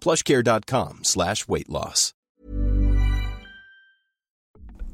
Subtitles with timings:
[0.00, 2.12] plushcare.com slash weight loss.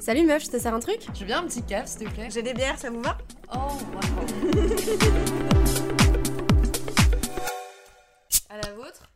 [0.00, 1.00] Salut meuf, je te sers un truc?
[1.14, 2.28] Je veux bien un petit caf, s'il te plaît.
[2.30, 3.16] J'ai des bières, ça vous va?
[3.54, 3.70] Oh, waouh.
[8.50, 9.08] à la vôtre.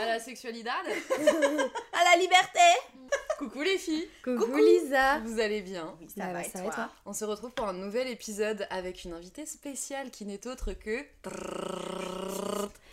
[0.00, 2.58] À la sexualidad À la liberté.
[3.38, 4.08] Coucou les filles.
[4.24, 5.18] Coucou, Lisa.
[5.20, 5.94] Vous allez bien?
[6.00, 6.90] Oui, ça Bah, va ça et va et toi toi?
[7.06, 11.04] On se retrouve pour un nouvel épisode avec une invitée spéciale qui n'est autre que...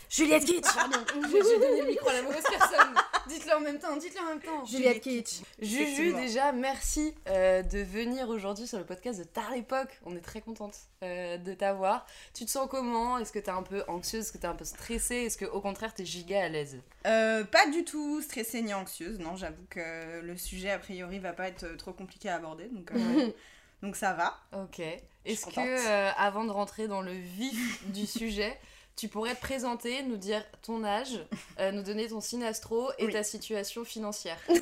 [0.09, 0.97] Juliette Kitsch Pardon,
[1.29, 2.95] j'ai donné le micro à la mauvaise personne.
[3.27, 4.65] Dites-le en même temps, dites-le en même temps.
[4.65, 5.41] Juliette Kitsch.
[5.59, 9.99] Juju, déjà, merci euh, de venir aujourd'hui sur le podcast de Tard l'époque.
[10.05, 12.05] On est très contente euh, de t'avoir.
[12.33, 13.17] Tu te sens comment?
[13.17, 14.23] Est-ce que t'es un peu anxieuse?
[14.23, 15.15] Est-ce que t'es un peu stressée?
[15.15, 16.77] Est-ce que au contraire t'es giga à l'aise?
[17.05, 21.33] Euh, Pas du tout stressée ni anxieuse, non, j'avoue que le sujet a priori va
[21.33, 22.91] pas être trop compliqué à aborder, donc,
[23.83, 24.37] donc ça va.
[24.53, 24.79] Ok.
[25.25, 28.57] Est-ce que, avant de rentrer dans le vif du sujet,
[28.97, 31.23] tu pourrais te présenter, nous dire ton âge,
[31.59, 33.13] euh, nous donner ton signe astro et Oui.
[33.13, 34.59] ta situation financière Est-ce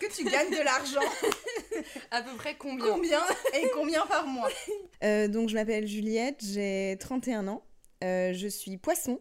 [0.00, 1.00] que tu gagnes de l'argent
[2.10, 3.22] À peu près combien Combien
[3.54, 4.48] Et combien par mois
[5.02, 7.62] Euh, donc, je m'appelle Juliette, j'ai 31 ans.
[8.04, 9.20] Euh, je suis poisson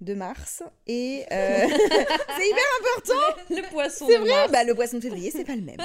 [0.00, 0.62] de Mars.
[0.86, 4.52] Et euh, c'est hyper important Le poisson C'est de vrai Mars.
[4.52, 5.78] bah, Le poisson de février, c'est pas le même.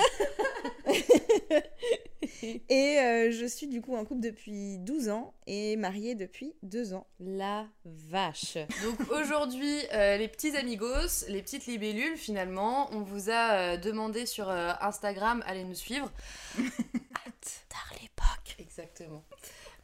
[2.70, 6.94] et euh, je suis du coup en couple depuis 12 ans et mariée depuis 2
[6.94, 7.08] ans.
[7.20, 8.58] La vache.
[8.84, 14.26] Donc aujourd'hui, euh, les petits amigos, les petites libellules, finalement, on vous a euh, demandé
[14.26, 16.12] sur euh, Instagram, allez nous suivre.
[17.70, 18.56] Tard l'époque.
[18.60, 19.24] Exactement.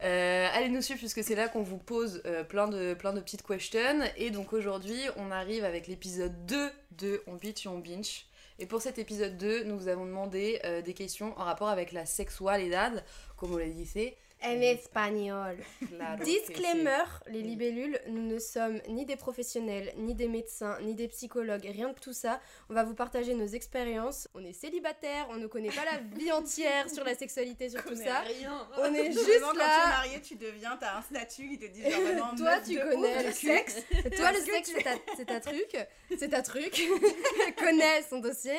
[0.04, 4.00] Euh, allez nous suivre puisque c'est là qu'on vous pose euh, plein, de, petites questions.
[4.16, 8.26] Et donc aujourd'hui, on arrive avec l'épisode 2 de On Bitch On Binge.
[8.60, 11.92] Et pour cet épisode 2, nous vous avons demandé euh, des questions en rapport avec
[11.92, 13.04] la sexualidad,
[13.36, 14.16] comme on le disait.
[14.44, 15.56] En espagnol.
[15.88, 21.08] Claro Disclaimer, les libellules, nous ne sommes ni des professionnels, ni des médecins, ni des
[21.08, 22.40] psychologues, rien de tout ça.
[22.70, 24.28] On va vous partager nos expériences.
[24.34, 27.96] On est célibataires, on ne connaît pas la vie entière sur la sexualité, sur tout
[27.96, 28.20] ça.
[28.20, 28.68] rien.
[28.78, 29.88] On est juste Vraiment, quand tu es là.
[29.88, 33.32] marié, tu deviens, t'as un statut qui te dit genre vraiment Toi, tu connais le
[33.32, 33.76] sexe.
[34.16, 34.72] Toi, le sexe,
[35.16, 35.76] c'est ta, ta truc.
[36.16, 36.80] C'est ta truc.
[37.58, 38.56] connais son dossier.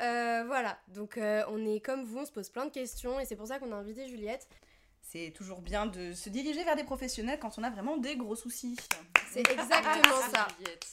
[0.00, 0.78] Euh, voilà.
[0.88, 3.46] Donc, euh, on est comme vous, on se pose plein de questions et c'est pour
[3.46, 4.46] ça qu'on a invité Juliette.
[5.16, 8.36] C'est toujours bien de se diriger vers des professionnels quand on a vraiment des gros
[8.36, 8.76] soucis.
[9.32, 10.46] C'est exactement ça.
[10.58, 10.86] Juliette.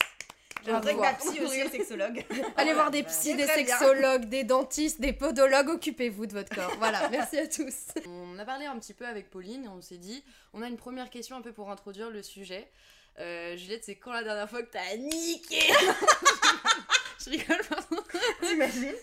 [0.63, 1.17] J'aimerais que ma voir.
[1.17, 2.25] psy aussi est sexologue.
[2.55, 3.53] Allez voir des psys, des bien.
[3.53, 5.67] sexologues, des dentistes, des podologues.
[5.67, 6.73] Occupez-vous de votre corps.
[6.77, 7.09] Voilà.
[7.11, 7.75] Merci à tous.
[8.07, 10.23] On a parlé un petit peu avec Pauline et on s'est dit,
[10.53, 12.71] on a une première question un peu pour introduire le sujet.
[13.19, 15.59] Euh, Juliette, c'est quand la dernière fois que t'as niqué?
[17.25, 18.01] Je rigole, pardon.
[18.41, 18.95] T'imagines?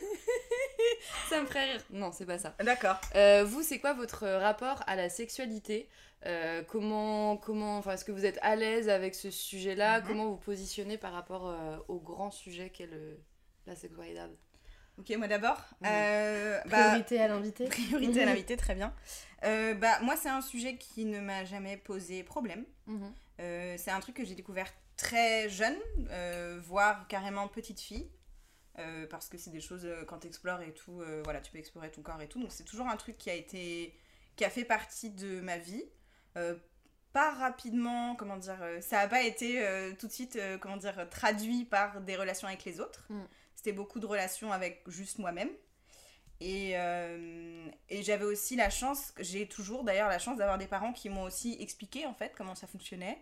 [1.29, 1.83] Ça me ferait rire.
[1.91, 2.55] Non, c'est pas ça.
[2.61, 3.01] D'accord.
[3.15, 5.89] Euh, vous, c'est quoi votre rapport à la sexualité
[6.27, 10.07] Euh, Comment, comment, enfin, est-ce que vous êtes à l'aise avec ce sujet-là Mhm.
[10.07, 13.19] Comment vous positionnez par rapport euh, au grand sujet qu'est le,
[13.67, 14.21] la sexualité
[14.99, 15.57] Ok, moi d'abord.
[15.81, 15.89] Oui.
[16.67, 17.65] Bah, Priorité à l'invité.
[17.67, 18.95] priorité à l'invité, très bien.
[19.43, 22.65] Bah, moi, c'est un sujet qui ne m'a jamais posé problème.
[22.87, 23.13] Mhm.
[23.79, 25.77] C'est un truc que j'ai découvert très jeune,
[26.59, 28.11] voire carrément petite fille.
[28.81, 31.53] Euh, parce que c'est des choses, euh, quand tu explores et tout, euh, voilà, tu
[31.53, 32.41] peux explorer ton corps et tout.
[32.41, 33.95] Donc c'est toujours un truc qui a été,
[34.37, 35.85] qui a fait partie de ma vie.
[36.37, 36.57] Euh,
[37.13, 39.61] pas rapidement, comment dire, ça n'a pas été
[39.99, 43.05] tout de suite, comment dire, traduit par des relations avec les autres.
[43.09, 43.25] Mm.
[43.57, 45.51] C'était beaucoup de relations avec juste moi-même.
[46.39, 46.75] Et,
[47.89, 51.25] et j'avais aussi la chance, j'ai toujours d'ailleurs la chance d'avoir des parents qui m'ont
[51.25, 53.21] aussi expliqué en fait comment ça fonctionnait.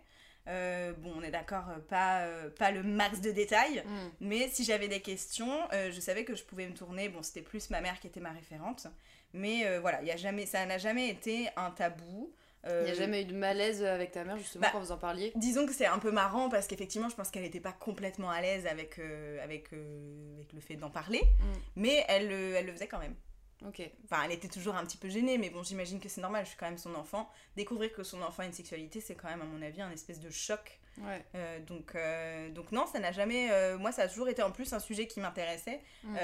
[0.49, 4.09] Euh, bon, on est d'accord, euh, pas, euh, pas le max de détails, Mm.
[4.21, 7.07] mais si j'avais des questions, euh, je savais que je pouvais me tourner.
[7.07, 8.87] Bon, c'était plus ma mère qui était ma référente,
[9.33, 12.33] mais voilà, y a jamais, ça n'a jamais été un tabou.
[12.65, 14.97] Il n'y a jamais eu de malaise avec ta mère justement bah, quand vous en
[14.97, 15.31] parliez?
[15.35, 18.41] Disons que c'est un peu marrant parce qu'effectivement, je pense qu'elle n'était pas complètement à
[18.41, 18.99] l'aise avec,
[19.43, 21.53] avec, avec le fait d'en parler, Mm.
[21.77, 23.15] mais elle, elle le faisait quand même.
[23.65, 23.81] Ok.
[24.05, 26.49] Enfin, elle était toujours un petit peu gênée, mais bon, j'imagine que c'est normal, je
[26.49, 27.29] suis quand même son enfant.
[27.55, 30.19] Découvrir que son enfant a une sexualité, c'est quand même, à mon avis, un espèce
[30.19, 30.78] de choc.
[30.97, 31.23] Ouais.
[31.35, 33.49] Euh, donc, euh, donc non, ça n'a jamais...
[33.51, 35.79] euh, moi, ça a toujours été en plus un sujet qui m'intéressait.
[36.03, 36.17] Mm.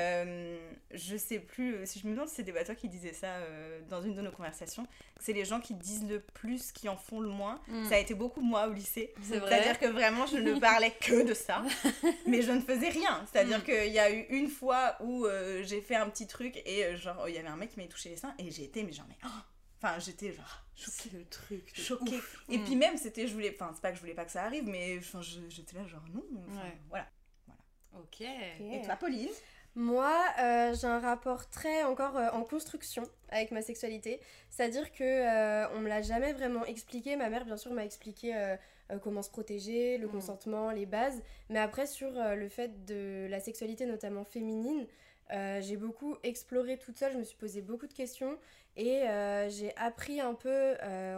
[0.94, 3.38] Je sais plus, si je me demande si c'était pas toi qui disais ça
[3.90, 4.86] dans une de nos conversations,
[5.20, 7.62] c'est les gens qui disent le plus qui en font le moins.
[7.68, 7.86] Mm.
[7.90, 9.14] Ça a été beaucoup moi au lycée.
[9.22, 9.50] C'est vrai.
[9.50, 11.64] C'est-à-dire que vraiment, je ne parlais que de ça,
[12.28, 13.26] mais je ne faisais rien.
[13.32, 13.64] C'est-à-dire Mm.
[13.64, 15.26] qu'il y a eu une fois où
[15.64, 18.10] j'ai fait un petit truc et genre, il y avait un mec qui m'avait touché
[18.10, 19.16] les seins et j'ai été, mais genre, mais...
[19.26, 19.30] oh
[19.82, 21.10] Enfin, j'étais genre choquée.
[21.18, 21.74] le truc.
[21.76, 22.16] de choquée.
[22.18, 22.44] ouf.
[22.50, 22.64] Et Mm.
[22.64, 24.68] puis même, c'était, je voulais, enfin, c'est pas que je voulais pas que ça arrive,
[24.68, 25.00] mais
[25.50, 26.24] j'étais là genre non.
[26.48, 26.74] enfin, Ouais.
[26.90, 27.08] Voilà.
[27.98, 28.22] Ok.
[28.22, 29.30] Et toi, Pauline?
[29.78, 34.22] Moi, euh, j'ai un rapport très encore euh, en construction avec ma sexualité.
[34.50, 37.16] C'est-à-dire que euh, on me l'a jamais vraiment expliqué.
[37.18, 38.56] Ma mère, bien sûr, m'a expliqué euh,
[38.92, 40.12] euh, comment se protéger, le Mm.
[40.12, 41.22] consentement, les bases.
[41.50, 44.88] Mais après, sur euh, le fait de la sexualité, notamment féminine,
[45.34, 47.14] euh, j'ai beaucoup exploré toute seule.
[47.14, 48.38] Je me suis posé beaucoup de questions
[48.78, 51.16] et euh, j'ai appris un peu euh,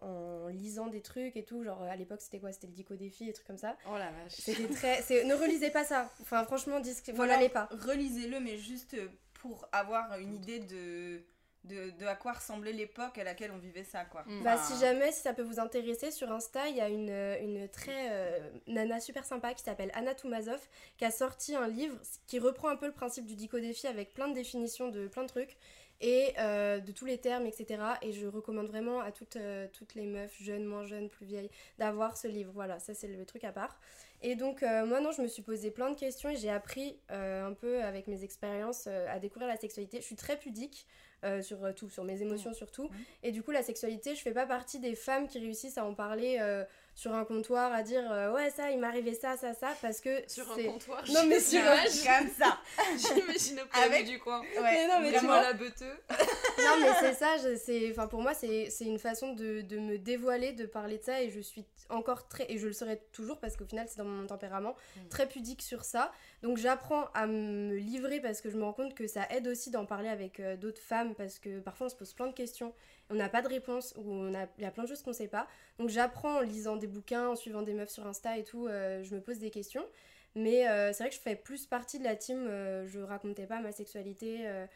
[0.00, 1.62] en, en lisant des trucs et tout.
[1.62, 2.52] Genre à l'époque, c'était quoi?
[2.52, 3.76] C'était le dico défi, des trucs comme ça.
[3.88, 4.32] Oh la vache.
[4.32, 5.02] C'était très.
[5.02, 6.10] c'est- Ne relisez pas ça.
[6.20, 6.94] Enfin, franchement, dis.
[7.14, 7.68] Voilà, Alors, allez pas.
[7.86, 8.96] Relisez-le, mais juste
[9.34, 11.22] pour avoir une idée de,
[11.66, 14.22] de, de à quoi ressemblait l'époque à laquelle on vivait ça, quoi.
[14.26, 14.42] Mm.
[14.42, 17.10] Bah, Enfin, si jamais, si ça peut vous intéresser, sur Insta, il y a une,
[17.42, 20.60] une très euh, nana super sympa qui s'appelle Anna Toumazov
[20.96, 21.96] qui a sorti un livre
[22.26, 25.22] qui reprend un peu le principe du dico défi avec plein de définitions de plein
[25.22, 25.56] de trucs
[26.00, 27.82] et euh, de tous les termes, etc.
[28.02, 31.50] Et je recommande vraiment à toutes, euh, toutes les meufs, jeunes, moins jeunes, plus vieilles,
[31.78, 32.52] d'avoir ce livre.
[32.54, 33.78] Voilà, ça c'est le truc à part.
[34.22, 36.98] Et donc, euh, moi, non, je me suis posé plein de questions et j'ai appris
[37.10, 39.98] euh, un peu avec mes expériences euh, à découvrir la sexualité.
[40.00, 40.86] Je suis très pudique
[41.24, 42.88] euh, sur tout, sur mes émotions surtout.
[43.22, 45.94] Et du coup, la sexualité, je fais pas partie des femmes qui réussissent à en
[45.94, 46.64] parler euh,
[46.94, 50.00] sur un comptoir, à dire euh, ouais, ça, il m'est arrivé ça, ça, ça, parce
[50.00, 50.22] que.
[50.28, 51.02] Sur un comptoir.
[51.12, 51.76] Non, mais sur un-
[52.20, 52.58] Comme ça.
[52.96, 54.40] J'imagine au Avec- du coin.
[54.40, 54.46] Ouais.
[54.62, 55.94] Mais non, mais tu Vraiment vois- la beuteux.
[56.58, 59.78] non mais c'est ça, je- c'est, enfin pour moi c'est, c'est une façon de, de
[59.78, 63.00] me dévoiler, de parler de ça et je suis encore très, et je le serai
[63.12, 65.08] toujours parce qu'au final c'est dans mon tempérament, Mm.
[65.08, 66.12] très pudique sur ça.
[66.42, 69.70] Donc j'apprends à me livrer parce que je me rends compte que ça aide aussi
[69.70, 72.72] d'en parler avec euh, d'autres femmes parce que parfois on se pose plein de questions,
[73.10, 75.12] on n'a pas de réponse ou on a, il y a plein de choses qu'on
[75.12, 75.46] sait pas.
[75.78, 79.02] Donc j'apprends en lisant des bouquins, en suivant des meufs sur Insta et tout, euh,
[79.02, 79.86] je me pose des questions.
[80.34, 82.46] Mais euh, c'est vrai que je fais plus partie de la team,
[82.86, 84.40] je racontais pas ma sexualité.
[84.46, 84.66] euh,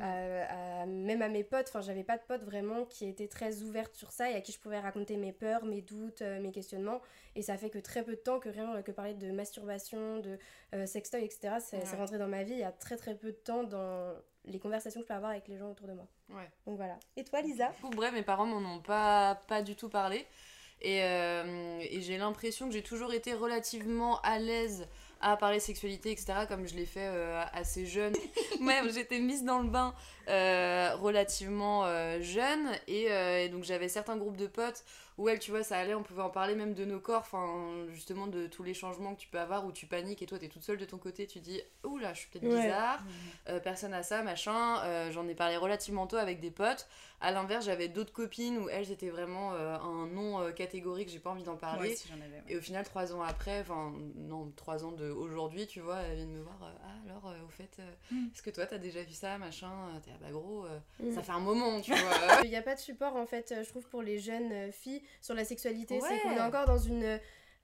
[0.00, 3.62] À- à- même à mes potes, enfin j'avais pas de potes vraiment qui étaient très
[3.62, 6.50] ouvertes sur ça et à qui je pouvais raconter mes peurs, mes doutes, euh, mes
[6.50, 7.00] questionnements
[7.36, 10.38] et ça fait que très peu de temps que rien que parler de masturbation, de
[10.74, 11.54] euh, sextoy, etc.
[11.60, 11.96] C'est Ouais.
[11.98, 14.12] rentré dans ma vie il y a très très peu de temps dans
[14.44, 16.06] les conversations que je peux avoir avec les gens autour de moi.
[16.30, 16.50] Ouais.
[16.66, 16.98] Donc voilà.
[17.16, 17.68] Et toi Lisa?
[17.80, 20.26] Pour bref, mes parents m'en ont pas, pas du tout parlé.
[20.82, 24.86] Et, euh, et j'ai l'impression que j'ai toujours été relativement à l'aise
[25.20, 28.14] à parler sexualité, etc., comme je l'ai fait euh, assez jeune.
[28.60, 29.94] Même, j'étais mise dans le bain
[30.28, 32.68] relativement euh, jeune.
[32.88, 34.84] Et, euh, et donc, j'avais certains groupes de potes
[35.18, 37.86] où, elle, tu vois, ça allait, on pouvait en parler même de nos corps, enfin,
[37.90, 40.48] justement, de tous les changements que tu peux avoir où tu paniques et toi, t'es
[40.48, 42.60] toute seule de ton côté, tu dis, ouh là, je suis peut-être Ouais.
[42.60, 43.02] bizarre,
[43.48, 44.78] euh, personne a ça, machin.
[44.84, 46.86] Euh, J'en ai parlé relativement tôt avec des potes.
[47.22, 51.18] À l'inverse, j'avais d'autres copines où elles étaient vraiment euh, un non euh, catégorique, j'ai
[51.18, 51.86] pas envie d'en parler.
[51.88, 52.36] Moi aussi, j'en avais.
[52.36, 52.44] ouais.
[52.48, 56.16] Et au final, trois ans après, enfin, non, trois ans de aujourd'hui, tu vois, elle
[56.16, 56.58] vient de me voir.
[56.62, 58.26] euh, ah, alors, euh, au fait, euh, Mm.
[58.34, 61.14] est-ce que toi, t'as déjà vu ça, machin euh, T'es, ah bah gros, euh, Mm.
[61.14, 62.00] ça fait un moment, tu vois.
[62.44, 64.72] Il n'y a pas de support en fait, euh, je trouve, pour les jeunes euh,
[64.72, 65.94] filles sur la sexualité.
[66.00, 66.08] Ouais.
[66.08, 67.20] C'est qu'on est encore dans une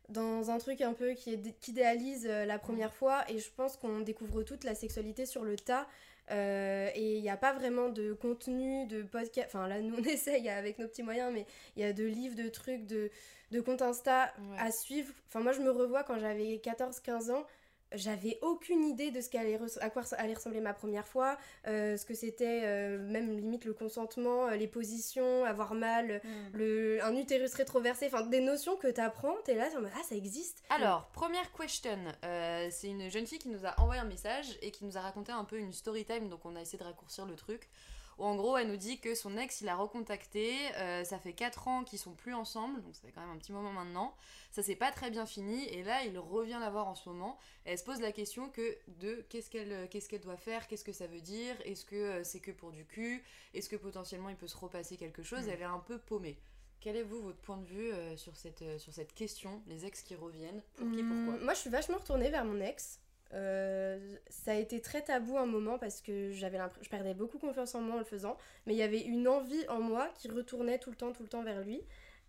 [0.09, 3.77] dans un truc un peu qui, est, qui idéalise la première fois et je pense
[3.77, 5.87] qu'on découvre toute la sexualité sur le tas
[6.31, 10.03] euh, et il n'y a pas vraiment de contenu, de podcast, enfin là nous on
[10.03, 13.11] essaye avec nos petits moyens mais il y a de livres, de trucs, de,
[13.53, 14.57] de comptes Insta Ouais.
[14.59, 15.15] à suivre.
[15.29, 17.47] Enfin moi je me revois quand j'avais 14-15 ans
[17.95, 22.05] j'avais aucune idée de ce qu'allait à quoi allait ressembler ma première fois, euh, ce
[22.05, 26.57] que c'était euh, même limite le consentement, euh, les positions, avoir mal, Mm.
[26.57, 30.63] le, un utérus rétroversé, enfin des notions que t'apprends, t'es là, ah ça existe.
[30.71, 31.99] Alors, première question.
[32.25, 35.01] Euh, c'est une jeune fille qui nous a envoyé un message et qui nous a
[35.01, 37.69] raconté un peu une story time, donc on a essayé de raccourcir le truc.
[38.19, 41.33] Où en gros elle nous dit que son ex il a recontacté, euh, ça fait
[41.33, 44.15] 4 ans qu'ils sont plus ensemble, donc ça fait quand même un petit moment maintenant,
[44.51, 47.39] ça s'est pas très bien fini et là il revient la voir en ce moment
[47.67, 50.85] et elle se pose la question que de qu'est-ce qu'elle qu'est-ce qu'elle doit faire, qu'est-ce
[50.85, 53.23] que ça veut dire, est-ce que euh, c'est que pour du cul,
[53.55, 55.51] est-ce que potentiellement il peut se repasser quelque chose, Mm.
[55.51, 56.39] elle est un peu paumée.
[56.81, 59.87] Quel est vous votre point de vue euh, sur, cette, euh, sur cette question, les
[59.87, 61.35] ex qui reviennent, pour qui, pourquoi?
[61.35, 62.99] Hum, Moi, je suis vachement retournée vers mon ex.
[63.35, 67.39] Euh, ça a été très tabou un moment parce que j'avais l'impression, je perdais beaucoup
[67.39, 68.37] confiance en moi en le faisant,
[68.67, 71.29] mais il y avait une envie en moi qui retournait tout le temps, tout le
[71.29, 71.83] temps vers lui.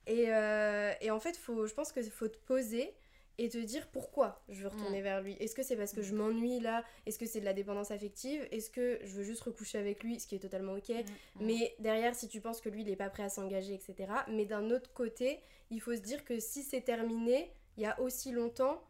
[0.07, 2.93] Et, euh, et en fait, faut, je pense qu'il faut te poser
[3.37, 5.33] et te dire pourquoi je veux retourner vers lui.
[5.39, 6.83] Est-ce que c'est parce que je m'ennuie là?
[7.05, 8.47] Est-ce que c'est de la dépendance affective?
[8.51, 10.91] Est-ce que je veux juste recoucher avec lui, ce qui est totalement ok
[11.39, 14.11] Mais derrière, si tu penses que lui, il n'est pas prêt à s'engager, etc.
[14.29, 15.39] Mais d'un autre côté,
[15.71, 18.83] il faut se dire que si c'est terminé, il y a aussi longtemps,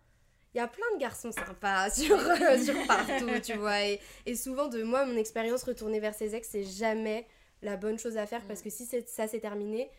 [0.54, 3.82] il y a plein de garçons sympas sur, euh, sur partout, tu vois.
[3.84, 7.28] Et, et souvent, de moi, mon expérience retournée vers ses ex, c'est jamais
[7.62, 9.90] la bonne chose à faire parce que si ça s'est terminé,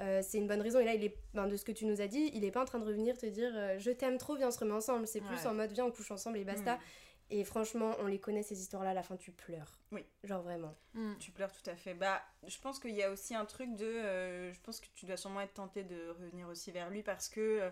[0.00, 0.80] euh, c'est une bonne raison.
[0.80, 2.62] Et là, il est, ben, de ce que tu nous as dit, il est pas
[2.62, 5.06] en train de revenir te dire euh, je t'aime trop, viens, on se remet ensemble.
[5.06, 5.46] C'est plus Ouais.
[5.46, 6.76] en mode viens, on couche ensemble et basta.
[6.76, 6.80] Mm.
[7.30, 9.78] Et franchement, on les connaît ces histoires-là, à la fin, tu pleures.
[9.92, 10.04] Oui.
[10.24, 10.74] Genre vraiment.
[10.94, 11.12] Mm.
[11.20, 11.94] Tu pleures tout à fait.
[11.94, 13.84] Bah, je pense qu'il y a aussi un truc de.
[13.86, 17.28] euh, je pense que tu dois sûrement être tenté de revenir aussi vers lui parce
[17.28, 17.70] que.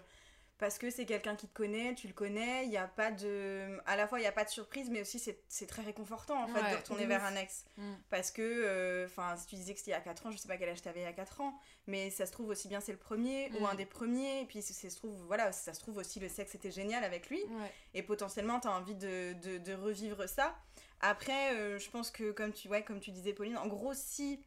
[0.63, 3.81] Parce que c'est quelqu'un qui te connaît, tu le connais, il n'y a pas de...
[3.85, 6.47] À la fois, il n'y a pas de surprise, mais aussi c'est très réconfortant, en
[6.47, 7.65] fait, Ouais, de retourner vers un ex.
[7.77, 7.95] Mm.
[8.11, 10.37] Parce que, euh, enfin, si tu disais que c'était il y a 4 ans, je
[10.37, 11.53] sais pas quel âge t'avais il y a 4 ans,
[11.89, 13.67] mais ça se trouve aussi bien c'est le premier, ou Mm.
[13.67, 16.55] un des premiers, et puis ça se trouve, voilà, ça se trouve aussi le sexe
[16.55, 17.73] était génial avec lui, Ouais.
[17.95, 20.57] et potentiellement tu as envie de, de- de revivre ça.
[21.01, 24.41] Après, euh, je pense que comme tu, ouais, comme tu disais Pauline, en gros, si,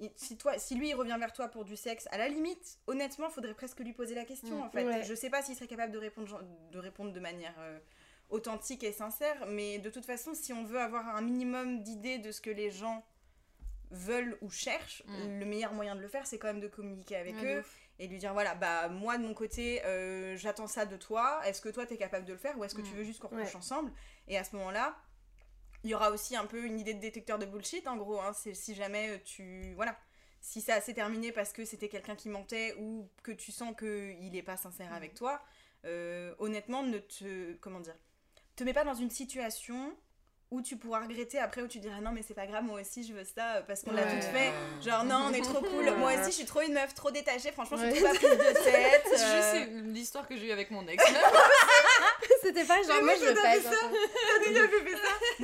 [0.00, 2.78] il- si, toi, si lui il revient vers toi pour du sexe, à la limite,
[2.86, 4.62] honnêtement, faudrait presque lui poser la question Mm.
[4.62, 4.84] en fait.
[4.84, 5.02] Ouais.
[5.04, 7.78] Je sais pas s'il serait capable de répondre, de répondre de manière euh,
[8.30, 12.30] authentique et sincère, mais de toute façon, si on veut avoir un minimum d'idées de
[12.30, 13.04] ce que les gens
[13.90, 15.38] veulent ou cherchent, Mm.
[15.40, 17.64] le meilleur moyen de le faire, c'est quand même de communiquer avec de eux
[17.98, 21.40] et lui dire voilà, bah moi de mon côté, euh, j'attends ça de toi.
[21.46, 22.96] Est-ce que toi t'es capable de le faire ou est-ce que tu Mm.
[22.96, 23.56] veux juste qu'on Ouais.
[23.56, 23.90] ensemble?
[24.28, 24.94] Et à ce moment-là,
[25.84, 28.20] il y aura aussi un peu une idée de détecteur de bullshit en gros.
[28.20, 29.96] Hein, c'est si jamais euh, tu voilà,
[30.40, 34.12] si ça s'est terminé parce que c'était quelqu'un qui mentait ou que tu sens que
[34.20, 35.40] il est pas sincère avec toi,
[35.84, 37.94] euh, honnêtement ne te comment dire,
[38.56, 39.92] te mets pas dans une situation
[40.50, 43.04] où tu pourras regretter après où tu diras non mais c'est pas grave moi aussi
[43.06, 44.50] je veux ça euh, parce qu'on l'a toutes fait.
[44.82, 45.90] Genre non on est trop cool.
[45.98, 47.52] Moi aussi je suis trop une meuf trop détachée.
[47.52, 47.92] Franchement je Ouais.
[47.92, 51.04] trouve pas plus de tête C'est euh, l'histoire que j'ai eu avec mon ex.
[52.42, 53.90] C'était pas genre, Mais moi je veux pas tout ça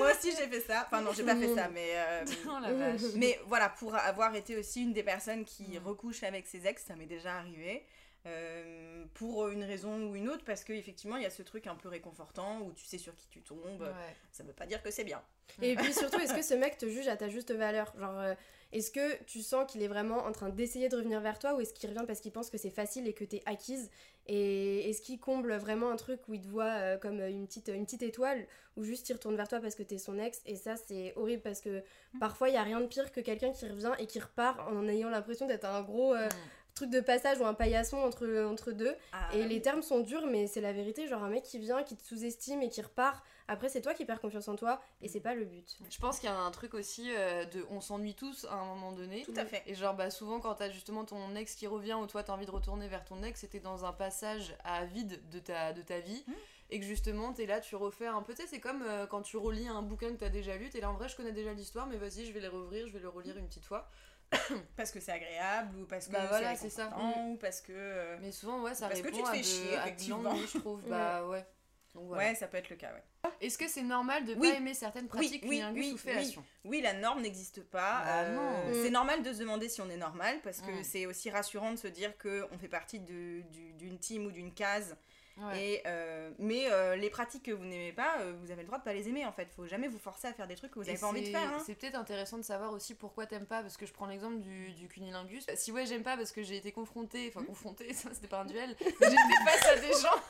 [0.05, 0.85] moi aussi j'ai fait ça.
[0.87, 3.01] Enfin non j'ai pas fait ça mais euh, oh la vache.
[3.17, 6.97] mais voilà pour avoir été aussi une des personnes qui recouche avec ses ex ça
[6.97, 7.85] m'est déjà arrivé
[8.27, 11.75] euh, pour une raison ou une autre parce qu'effectivement il y a ce truc un
[11.75, 13.83] peu réconfortant où tu sais sur qui tu tombes.
[13.83, 14.17] Ouais.
[14.33, 15.23] ça veut pas dire que c'est bien.
[15.63, 17.93] Et puis surtout, est-ce que ce mec te juge à ta juste valeur?
[17.99, 18.35] Genre, euh,
[18.73, 21.61] est-ce que tu sens qu'il est vraiment en train d'essayer de revenir vers toi ou
[21.61, 23.91] est-ce qu'il revient parce qu'il pense que c'est facile et que t'es acquise?
[24.27, 27.69] Et est-ce qu'il comble vraiment un truc où il te voit euh, comme une petite,
[27.69, 30.57] une petite étoile ou juste il retourne vers toi parce que t'es son ex Et
[30.57, 31.83] ça, c'est horrible parce que
[32.19, 34.89] parfois, il y a rien de pire que quelqu'un qui revient et qui repart en
[34.89, 36.29] ayant l'impression d'être un gros euh,
[36.75, 38.95] truc de passage ou un paillasson entre, entre deux.
[39.13, 41.07] Ah, Et les termes sont durs, mais c'est la vérité.
[41.07, 44.05] Genre, un mec qui vient, qui te sous-estime et qui repart, après, c'est toi qui
[44.05, 45.77] perds confiance en toi et c'est pas le but.
[45.91, 48.65] Je pense qu'il y a un truc aussi euh, de on s'ennuie tous à un
[48.65, 49.23] moment donné.
[49.23, 49.63] Tout à fait.
[49.67, 52.47] Et genre bah souvent quand t'as justement ton ex qui revient ou toi t'as envie
[52.47, 56.01] de retourner vers ton ex, c'était dans un passage à vide de ta, de ta
[56.01, 56.25] vie.
[56.27, 56.33] Mm.
[56.71, 59.21] Et que justement t'es là, tu refais un peu, tu sais, c'est comme euh, quand
[59.21, 61.53] tu relis un bouquin que t'as déjà lu, t'es là en vrai je connais déjà
[61.53, 63.91] l'histoire mais vas-y je vais les rouvrir, je vais le relire une petite fois.
[64.77, 66.97] parce que c'est agréable ou parce que Bah voilà, c'est ça.
[66.99, 69.43] ou parce que euh, Mais souvent ouais ça Parce que répond tu te à, de,
[69.43, 70.81] chier, à de je trouve.
[70.89, 71.47] bah ouais.
[71.95, 72.29] Donc voilà.
[72.31, 74.51] ouais ça peut être le cas ouais Est-ce que c'est normal de Oui.
[74.51, 78.35] pas aimer certaines pratiques oui, oui, ou fellations oui la norme n'existe pas Bah euh,
[78.35, 78.83] non.
[78.83, 78.93] c'est Mm.
[78.93, 80.85] normal de se demander si on est normal parce que Mm.
[80.85, 83.45] c'est aussi rassurant de se dire que on fait partie du-
[83.79, 84.97] d'une team ou d'une case
[85.37, 85.61] Ouais.
[85.73, 88.79] et euh, mais euh, les pratiques que vous n'aimez pas euh, vous avez le droit
[88.79, 90.79] de pas les aimer en fait faut jamais vous forcer à faire des trucs que
[90.79, 91.61] vous n'avez pas envie de faire hein.
[91.67, 94.71] C'est peut-être intéressant de savoir aussi pourquoi t'aimes pas, parce que je prends l'exemple du,
[94.75, 95.45] du cunilingus.
[95.57, 98.45] Si ouais, j'aime pas parce que j'ai été confrontée, enfin confrontée, ça c'était pas un
[98.45, 100.23] duel, été face à des gens.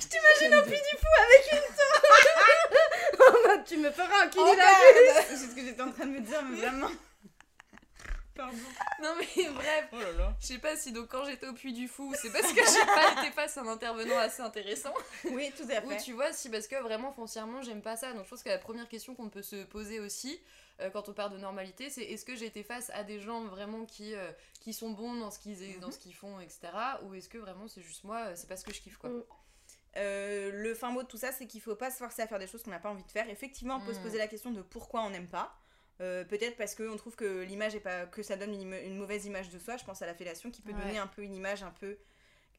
[0.00, 1.42] Je t'imagine au puits du fou avec
[3.66, 6.42] tu me feras un une cunilingus c'est ce que j'étais en train de me dire
[6.42, 6.90] mais vraiment.
[8.34, 8.56] Pardon.
[9.00, 10.36] Non mais bref, oh là là.
[10.40, 12.86] Je sais pas si donc quand j'étais au Puy du Fou, c'est parce que j'ai
[12.86, 14.92] pas été face à un intervenant assez intéressant,
[15.30, 15.98] oui tout à ou fait.
[15.98, 18.12] tu vois, si parce que vraiment foncièrement j'aime pas ça.
[18.12, 20.40] Donc je pense que la première question qu'on peut se poser aussi,
[20.80, 23.44] euh, quand on parle de normalité, c'est est-ce que j'ai été face à des gens
[23.44, 26.72] vraiment qui, euh, qui sont bons dans ce qu'ils dans ce qu'ils font, etc.
[27.04, 29.10] Ou est-ce que vraiment c'est juste moi, euh, c'est parce que je kiffe quoi.
[29.10, 29.22] Mm.
[29.96, 32.38] Euh, le fin mot de tout ça, c'est qu'il faut pas se forcer à faire
[32.38, 33.28] des choses qu'on n'a pas envie de faire.
[33.30, 34.02] Effectivement, on peut se Mm.
[34.02, 35.54] poser la question de pourquoi on n'aime pas.
[36.00, 39.50] Euh, Peut-être parce qu'on trouve que l'image est pas que ça donne une, mauvaise image
[39.50, 39.76] de soi.
[39.76, 40.78] Je pense à la fellation qui peut Ouais.
[40.80, 41.96] donner un peu une image un peu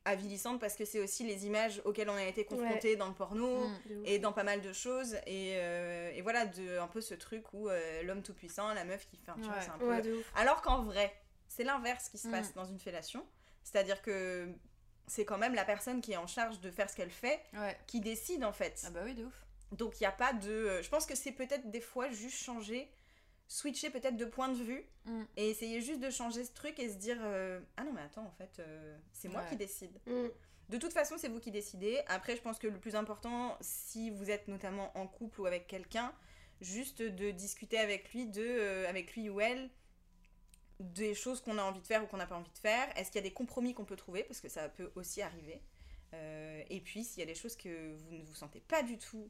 [0.05, 3.67] avilissante parce que c'est aussi les images auxquelles on a été confronté dans le porno
[3.67, 4.05] Mm.
[4.05, 7.43] Et dans pas mal de choses et, euh, et voilà de un peu ce truc
[7.53, 9.61] où euh, l'homme tout puissant, la meuf qui fait un, vois, Ouais.
[9.61, 10.01] c'est un peu Ouais,
[10.35, 11.11] alors qu'en vrai,
[11.47, 12.31] c'est l'inverse qui se Mm.
[12.31, 13.25] passe dans une fellation.
[13.63, 14.47] C'est-à-dire que
[15.07, 17.77] c'est quand même la personne qui est en charge de faire ce qu'elle fait Ouais.
[17.87, 18.81] qui décide en fait.
[18.85, 19.45] Ah bah oui, de ouf.
[19.71, 20.49] Donc il n'y a pas de...
[20.51, 22.89] euh, Je pense que c'est peut-être des fois juste changer,
[23.47, 25.23] switcher peut-être de point de vue Mm.
[25.37, 28.25] et essayer juste de changer ce truc et se dire euh, Ah non mais attends
[28.25, 29.49] en fait euh, c'est moi Ouais.
[29.49, 29.91] qui décide.
[30.07, 30.27] Mm.
[30.69, 32.01] De toute façon c'est vous qui décidez.
[32.07, 35.67] Après je pense que le plus important si vous êtes notamment en couple ou avec
[35.67, 36.11] quelqu'un,
[36.61, 39.69] juste de discuter avec lui de euh, avec lui ou elle
[40.79, 42.87] des choses qu'on a envie de faire ou qu'on n'a pas envie de faire?
[42.97, 44.23] Est-ce qu'il y a des compromis qu'on peut trouver?
[44.23, 45.61] Parce que ça peut aussi arriver.
[46.13, 48.97] Euh, et puis s'il y a des choses que vous ne vous sentez pas du
[48.97, 49.29] tout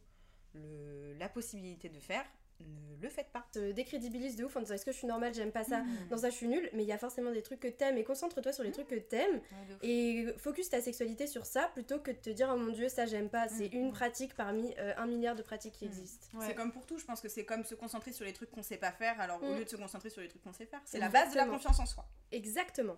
[1.19, 2.23] la possibilité de faire,
[2.61, 3.45] ne le faites pas.
[3.51, 6.07] te décrédibilise de ouf en disant est-ce que je suis normale, j'aime pas ça, Mm.
[6.09, 8.03] dans ça je suis nulle, mais il y a forcément des trucs que t'aimes et
[8.03, 9.35] concentre-toi sur les trucs que t'aimes
[9.81, 12.89] Ouais, et focus ta sexualité sur ça plutôt que de te dire oh mon dieu
[12.89, 13.77] ça j'aime pas, c'est Mm.
[13.77, 15.89] une pratique parmi euh, un milliard de pratiques qui Mm.
[15.89, 16.27] existent.
[16.37, 16.45] Ouais.
[16.47, 18.63] C'est comme pour tout, je pense que c'est comme se concentrer sur les trucs qu'on
[18.63, 19.57] sait pas faire, alors au Mm.
[19.59, 20.81] lieu de se concentrer sur les trucs qu'on sait faire.
[20.85, 22.07] C'est la base de la confiance en soi.
[22.31, 22.97] Exactement.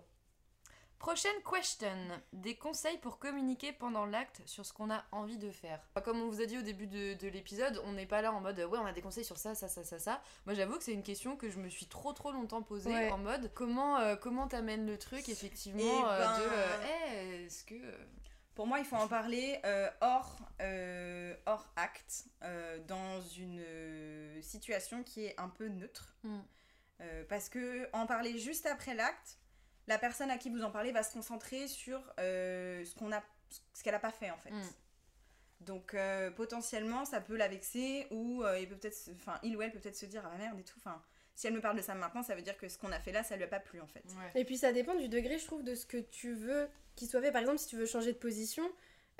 [0.98, 1.88] Prochaine question.
[2.32, 5.80] Des conseils pour communiquer pendant l'acte sur ce qu'on a envie de faire.
[6.04, 8.40] Comme on vous a dit au début de, de l'épisode, on n'est pas là en
[8.40, 10.20] mode ouais, on a des conseils sur ça, ça, ça, ça, ça.
[10.44, 13.10] Moi, j'avoue que c'est une question que je me suis trop, trop longtemps posée Ouais.
[13.10, 17.44] en mode comment euh, comment t'amènes le truc effectivement Eh euh, ben- de euh, Eh,
[17.44, 17.74] est-ce que
[18.56, 25.04] Pour moi, il faut en parler euh, hors, euh, hors acte, euh, dans une situation
[25.04, 26.16] qui est un peu neutre.
[26.24, 26.38] Mm.
[27.00, 29.38] Euh, parce que en parler juste après l'acte,
[29.88, 33.22] la personne à qui vous en parlez va se concentrer sur euh, ce qu'on a,
[33.74, 34.50] ce qu'elle a pas fait en fait.
[34.50, 34.62] Mm.
[35.60, 39.62] Donc euh, potentiellement, ça peut la vexer ou euh, il peut peut-être, enfin il ou
[39.62, 40.76] elle peut peut-être se dire ah merde et tout.
[40.78, 41.02] Enfin,
[41.34, 43.12] si elle me parle de ça maintenant, ça veut dire que ce qu'on a fait
[43.12, 44.04] là, ça lui a pas plu en fait.
[44.06, 44.40] ouais.
[44.40, 47.20] Et puis ça dépend du degré, je trouve, de ce que tu veux qu'il soit
[47.20, 47.32] fait.
[47.32, 48.64] Par exemple, si tu veux changer de position,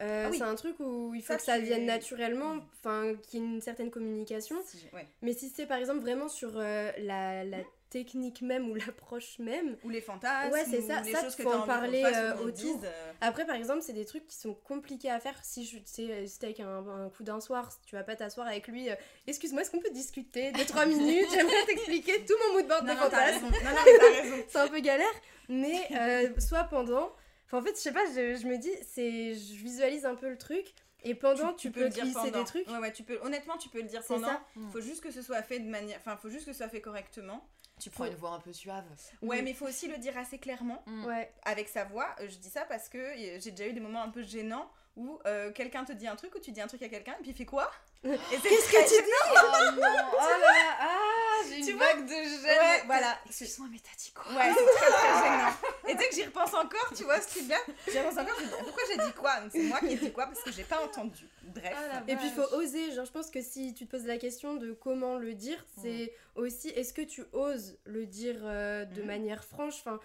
[0.00, 0.38] euh, Ah oui.
[0.38, 2.66] c'est un truc où il faut Ça, que ça vienne naturellement, Mm.
[2.72, 4.56] enfin qu'il y ait une certaine communication.
[4.64, 5.06] Si j'ai- ouais.
[5.22, 7.58] Mais si c'est par exemple vraiment sur euh, la, la
[7.90, 10.52] technique même ou l'approche même, Ou les fantasmes.
[10.52, 12.52] Ouais, c'est ou ça, les ça, choses que faut en parler, ou euh, qu'on autour.
[12.52, 15.38] dise, euh, Après, par exemple, c'est des trucs qui sont compliqués à faire.
[15.42, 18.68] Si je, c'est, c'était avec un, un coup d'un soir, tu vas pas t'asseoir avec
[18.68, 18.90] lui.
[18.90, 18.94] euh,
[19.26, 21.26] Excuse-moi, est-ce qu'on peut discuter deux trois minutes?
[21.32, 23.40] J'aimerais t'expliquer tout mon mood board Non, de non, raison.
[23.40, 24.44] Non, non, mais t'as raison.
[24.48, 25.06] C'est un peu galère,
[25.48, 27.12] mais euh, soit pendant.
[27.46, 30.28] Enfin, en fait, je sais pas, je, je me dis, c'est, je visualise un peu
[30.28, 30.74] le truc.
[31.04, 32.38] Et pendant, tu, peux, le dire glisser pendant.
[32.38, 32.68] des trucs.
[32.68, 33.18] Ouais, ouais, tu peux.
[33.22, 34.28] Honnêtement, tu peux le dire C'est pendant.
[34.28, 34.42] ça.
[34.56, 34.70] Mm.
[34.70, 35.96] Faut juste que ce soit fait de manière.
[35.98, 37.46] Enfin, faut juste que ce soit fait correctement.
[37.78, 38.84] Tu prends une voix un peu suave.
[39.22, 39.42] Ouais, Oui.
[39.42, 40.82] mais il faut aussi le dire assez clairement.
[40.86, 41.04] Mm.
[41.04, 41.32] Ouais.
[41.44, 44.22] Avec sa voix, je dis ça parce que j'ai déjà eu des moments un peu
[44.22, 47.12] gênants où euh, quelqu'un te dit un truc ou tu dis un truc à quelqu'un
[47.12, 47.70] et puis il fait quoi?
[48.04, 49.10] Et c'est Qu'est-ce que tu dis?
[49.30, 49.82] Oh non
[50.12, 53.18] Oh là Ah J'ai Tu une vois vague de gêne Ouais, voilà.
[53.26, 55.52] Excuse-moi, mais t'as dit quoi Ouais, c'est très très gênant.
[55.88, 57.56] Et tu sais que j'y repense encore, tu vois ce truc-là
[57.90, 59.32] J'y repense encore, je me dis, pourquoi j'ai dit quoi?
[59.50, 61.26] C'est moi qui ai dit quoi parce que j'ai pas entendu.
[61.42, 61.74] Bref.
[61.74, 64.18] Ah, Et puis il faut oser, genre je pense que si tu te poses la
[64.18, 69.00] question de comment le dire, c'est aussi est-ce que tu oses le dire euh, de
[69.00, 69.06] Mhm.
[69.06, 69.98] manière franche, enfin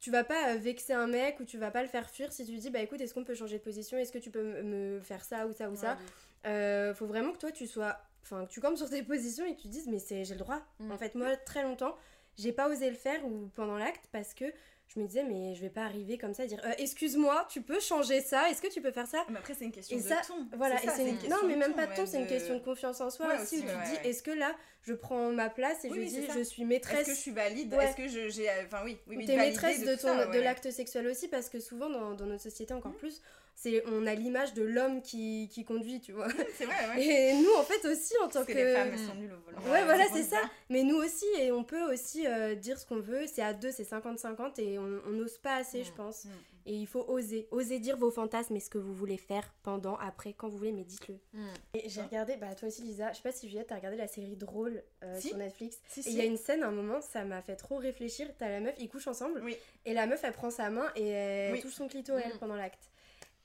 [0.00, 2.44] tu vas pas euh, vexer un mec ou tu vas pas le faire fuir si
[2.46, 4.42] tu lui dis bah écoute est-ce qu'on peut changer de position, est-ce que tu peux
[4.42, 5.92] me- me faire ça ou ça ou ça?
[5.94, 6.26] Ouais, ouf.
[6.46, 9.54] Euh, faut vraiment que toi tu sois, enfin que tu campes sur tes positions et
[9.56, 10.60] que tu dises mais c'est j'ai le droit.
[10.80, 10.92] Mhm.
[10.92, 11.96] En fait moi très longtemps
[12.36, 14.44] j'ai pas osé le faire ou pendant l'acte parce que
[14.86, 17.60] je me disais mais je vais pas arriver comme ça à dire Euh, excuse-moi tu
[17.62, 19.24] peux changer ça, est-ce que tu peux faire ça?
[19.28, 20.46] Mais après, c'est une question et de ça, ton.
[20.56, 21.18] voilà, et ça, une...
[21.18, 23.26] question non mais de même pas de ton, c'est une question de confiance en soi
[23.26, 25.84] Ouais, aussi, aussi, où tu ouais, te dis est-ce que là je prends ma place
[25.84, 27.74] et Oui, je oui, dis je suis Est-ce maîtresse que je suis valide?
[27.74, 27.84] Ouais.
[27.84, 28.48] Est-ce que je- j'ai.
[28.64, 30.40] Enfin, oui, oui, validée maîtresse de, tout ton, ça, de ouais.
[30.42, 32.98] l'acte sexuel aussi parce que souvent dans, dans notre société encore Mhm.
[32.98, 33.20] plus
[33.60, 37.04] c'est on a l'image de l'homme qui, qui conduit tu vois C'est vrai, ouais.
[37.04, 39.40] et nous en fait aussi en tant Parce que, que, les femmes, sont nulles au
[39.50, 39.58] volant.
[39.72, 40.40] Ouais, voilà, c'est ça.
[40.70, 43.26] Mais nous aussi, et on peut aussi euh, dire ce qu'on veut.
[43.26, 45.94] C'est à deux, c'est 50-50, et on n'ose pas assez, je Mm.
[45.96, 46.24] pense.
[46.26, 46.28] Mm.
[46.66, 47.48] Et il faut oser.
[47.50, 50.72] Oser dire vos fantasmes et ce que vous voulez faire pendant, après, quand vous voulez,
[50.72, 51.14] mais dites-le.
[51.32, 51.46] Mm.
[51.74, 54.06] Et j'ai regardé, bah toi aussi, Lisa, je sais pas si Juliette, t'as regardé la
[54.06, 55.28] série Drôle euh, Si.
[55.28, 55.78] sur Netflix.
[55.88, 58.28] Si, Et il y a une scène, à un moment, ça m'a fait trop réfléchir.
[58.38, 59.40] T'as la meuf, ils couchent ensemble.
[59.42, 59.56] Oui.
[59.86, 61.60] Et la meuf, elle prend sa main et elle Oui.
[61.62, 62.90] touche son clito, elle, pendant l'acte.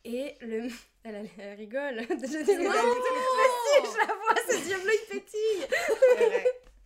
[0.05, 0.67] Et le.
[1.05, 1.99] Elle, elle- elle rigole.
[2.09, 5.67] Je dis, non, mais si, je la vois, ce diable il pétille.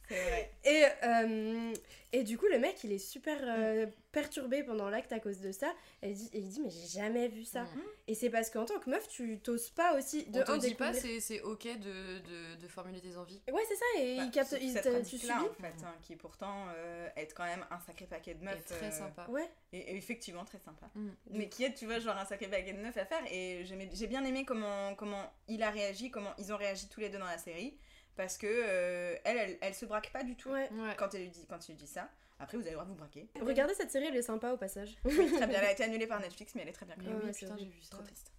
[0.09, 0.51] Vrai.
[0.63, 1.73] Et, euh,
[2.13, 5.51] et du coup, le mec, il est super euh, perturbé pendant l'acte à cause de
[5.51, 5.73] ça.
[6.01, 7.63] Et il dit, et il dit mais j'ai jamais vu ça.
[7.63, 7.81] Mm.
[8.07, 10.75] Et c'est parce qu'en tant que meuf, tu t'oses pas aussi de On te dit
[10.75, 13.41] pas, c'est c'est ok de, de, de formuler tes envies.
[13.51, 13.85] Ouais, c'est ça.
[14.01, 15.31] Et Bah, il capte, il cette te- tu subis.
[15.33, 18.57] en fait, hein, qui pourtant euh, est quand même un sacré paquet de meufs.
[18.59, 19.25] Et très euh, sympa.
[19.29, 19.49] Ouais.
[19.73, 20.89] Et, et effectivement très sympa.
[20.95, 21.09] Mm.
[21.31, 23.21] Mais qui est, tu vois, genre un sacré paquet de meufs à faire.
[23.31, 27.09] Et j'ai bien aimé comment, comment il a réagi, comment ils ont réagi tous les
[27.09, 27.77] deux dans la série.
[28.17, 30.69] Parce que euh, elle, elle, elle se braque pas du tout Ouais.
[30.97, 32.10] Quand elle lui dit quand il lui dit ça.
[32.39, 33.27] Après, vous avez le droit de vous braquer.
[33.41, 34.95] Regardez cette série, elle est sympa au passage.
[35.06, 35.58] Oui, très bien.
[35.60, 36.95] Elle a été annulée par Netflix, mais elle est très bien.
[36.97, 37.19] Mais quand même.
[37.21, 37.63] oui, ouais, c'est putain, vrai.
[37.63, 37.89] j'ai vu ça.
[37.91, 38.32] Trop triste.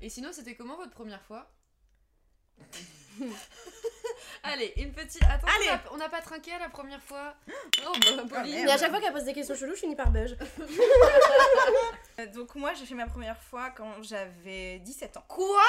[0.00, 1.50] Et sinon, c'était comment votre première fois?
[4.44, 5.22] Allez, une petite.
[5.24, 5.78] Attends, Allez.
[5.92, 7.34] on n'a pas trinqué la première fois
[7.86, 8.52] Oh, bah, Pauline.
[8.54, 8.64] merde.
[8.66, 10.36] Mais à chaque fois qu'elle pose des questions cheloues, je finis par beige.
[12.18, 15.24] Euh, Donc moi, j'ai fait ma première fois quand j'avais 17 ans.
[15.28, 15.62] Quoi?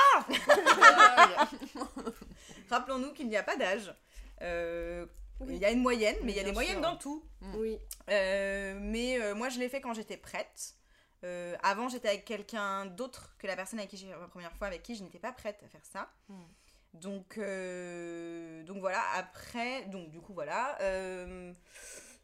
[2.70, 3.94] Rappelons-nous qu'il n'y a pas d'âge.
[4.42, 5.06] Euh,
[5.40, 5.56] Oui.
[5.56, 7.24] Il y a une moyenne, mais il y a des moyennes dans tout.
[7.56, 7.78] Oui.
[8.10, 10.76] Euh, mais euh, moi, je l'ai fait quand j'étais prête.
[11.24, 14.54] Euh, avant, j'étais avec quelqu'un d'autre que la personne avec qui j'ai fait ma première
[14.56, 16.10] fois, avec qui je n'étais pas prête à faire ça.
[16.30, 16.44] Mm.
[16.96, 19.02] Donc, euh, donc voilà.
[19.16, 20.78] Après, donc du coup voilà.
[20.82, 21.52] euh,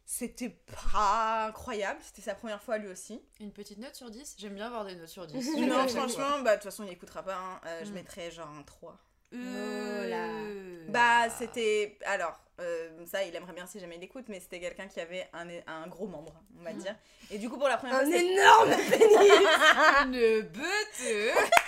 [0.05, 0.49] c'était
[0.91, 1.99] pas incroyable.
[2.03, 3.21] C'était sa première fois lui aussi.
[3.39, 5.55] Une petite note sur 10 J'aime bien avoir des notes sur 10.
[5.67, 7.35] non, franchement, bah de toute façon, il écoutera pas.
[7.37, 7.61] hein.
[7.65, 7.93] Euh, Je Mm.
[7.93, 8.97] mettrais genre un 3.
[9.33, 10.85] Euh...
[10.89, 11.97] Bah, c'était.
[12.05, 15.27] Alors, euh, ça, il aimerait bien si jamais il écoute, mais c'était quelqu'un qui avait
[15.33, 16.95] un, un gros membre, on va dire.
[17.31, 18.71] Et du coup, pour la première Un fois, c'est- énorme
[20.13, 21.35] Une bête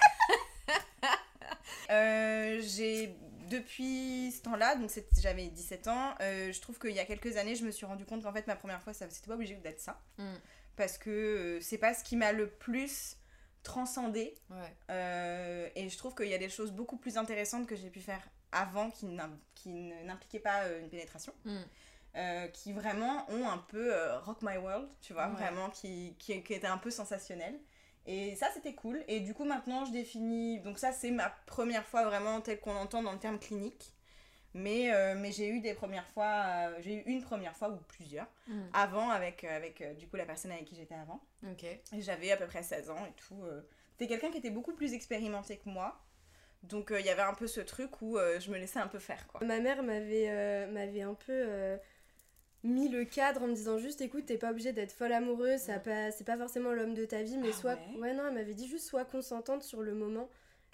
[1.90, 3.16] Euh, j'ai
[3.50, 7.56] depuis ce temps-là, donc j'avais 17 ans, euh, je trouve qu'il y a quelques années,
[7.56, 9.82] je me suis rendu compte qu'en fait ma première fois, ça c'était pas obligé d'être
[9.82, 10.24] ça, Mm.
[10.78, 13.18] parce que c'est pas ce qui m'a le plus
[13.64, 14.76] transcendé, Ouais.
[14.90, 18.02] euh, et je trouve qu'il y a des choses beaucoup plus intéressantes que j'ai pu
[18.02, 18.22] faire
[18.52, 21.34] avant qui n'impliquaient pas euh, une pénétration.
[21.46, 21.58] Mm.
[22.18, 25.36] euh, qui vraiment ont un peu euh, rock my world, tu vois, Ouais.
[25.36, 27.58] vraiment qui, qui, qui étaient un peu sensationnels.
[28.06, 29.02] Et ça, c'était cool.
[29.08, 30.60] Et du coup, maintenant, je définis.
[30.60, 33.94] Donc, ça, c'est ma première fois vraiment telle qu'on l'entend dans le terme clinique.
[34.54, 36.44] Mais, euh, mais j'ai eu des premières fois.
[36.48, 38.62] euh, j'ai eu une première fois ou plusieurs Mm.
[38.74, 41.22] avant avec, euh, avec euh, du coup la personne avec qui j'étais avant.
[41.50, 41.64] Ok.
[41.64, 43.42] Et j'avais à peu près 16 ans et tout.
[43.46, 43.62] euh.
[43.94, 46.02] C'était quelqu'un qui était beaucoup plus expérimenté que moi.
[46.64, 48.88] Donc, euh, il y avait un peu ce truc où euh, je me laissais un
[48.88, 49.40] peu faire, quoi.
[49.46, 51.78] Ma mère m'avait euh, m'avait un peu euh,
[52.64, 55.76] mis le cadre en me disant juste écoute t'es pas obligée d'être folle amoureuse ça
[55.76, 58.36] a pas c'est pas forcément l'homme de ta vie mais Ah soit ouais non elle
[58.36, 60.30] m'avait dit juste sois consentante sur le moment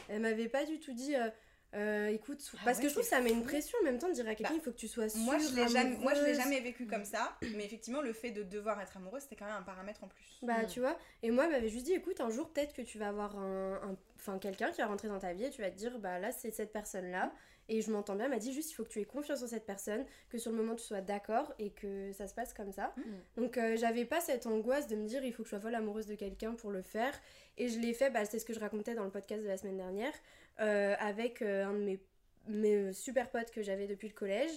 [0.10, 1.30] elle m'avait pas du tout dit euh,
[1.76, 4.00] euh, écoute Ah parce ouais, que je trouve que ça met une pression en même
[4.00, 5.68] temps de dire à quelqu'un Bah, il faut que tu sois sûre Moi, je l'ai
[5.68, 8.96] jamais, moi, je l'ai jamais vécu comme ça, mais effectivement, le fait de devoir être
[8.98, 10.40] amoureuse, c'était quand même un paramètre en plus.
[10.44, 10.68] Bah, Mm.
[10.68, 13.10] tu vois, et moi, elle m'avait juste dit, écoute, un jour, peut-être que tu vas
[13.10, 16.00] avoir un, enfin, quelqu'un qui va rentrer dans ta vie et tu vas te dire,
[16.00, 17.32] bah là, c'est cette personne-là.
[17.70, 19.48] Et je m'entends bien, elle m'a dit juste, il faut que tu aies confiance en
[19.48, 22.72] cette personne, que sur le moment, tu sois d'accord et que ça se passe comme
[22.72, 22.94] ça.
[22.96, 23.02] Mm.
[23.42, 25.76] Donc, euh, j'avais pas cette angoisse de me dire, il faut que je sois folle
[25.76, 27.14] amoureuse de quelqu'un pour le faire.
[27.58, 29.58] Et je l'ai fait, bah, c'est ce que je racontais dans le podcast de la
[29.58, 30.14] semaine dernière,
[30.58, 32.00] avec euh, un de mes,
[32.48, 34.52] mes euh, super potes que j'avais depuis le collège.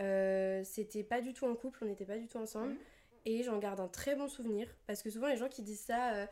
[0.00, 2.72] Euh, C'était pas du tout en couple, on n'était pas du tout ensemble.
[2.72, 2.78] Mhm.
[3.26, 4.68] Et j'en garde un très bon souvenir.
[4.86, 6.26] Parce que souvent, les gens qui disent ça, euh,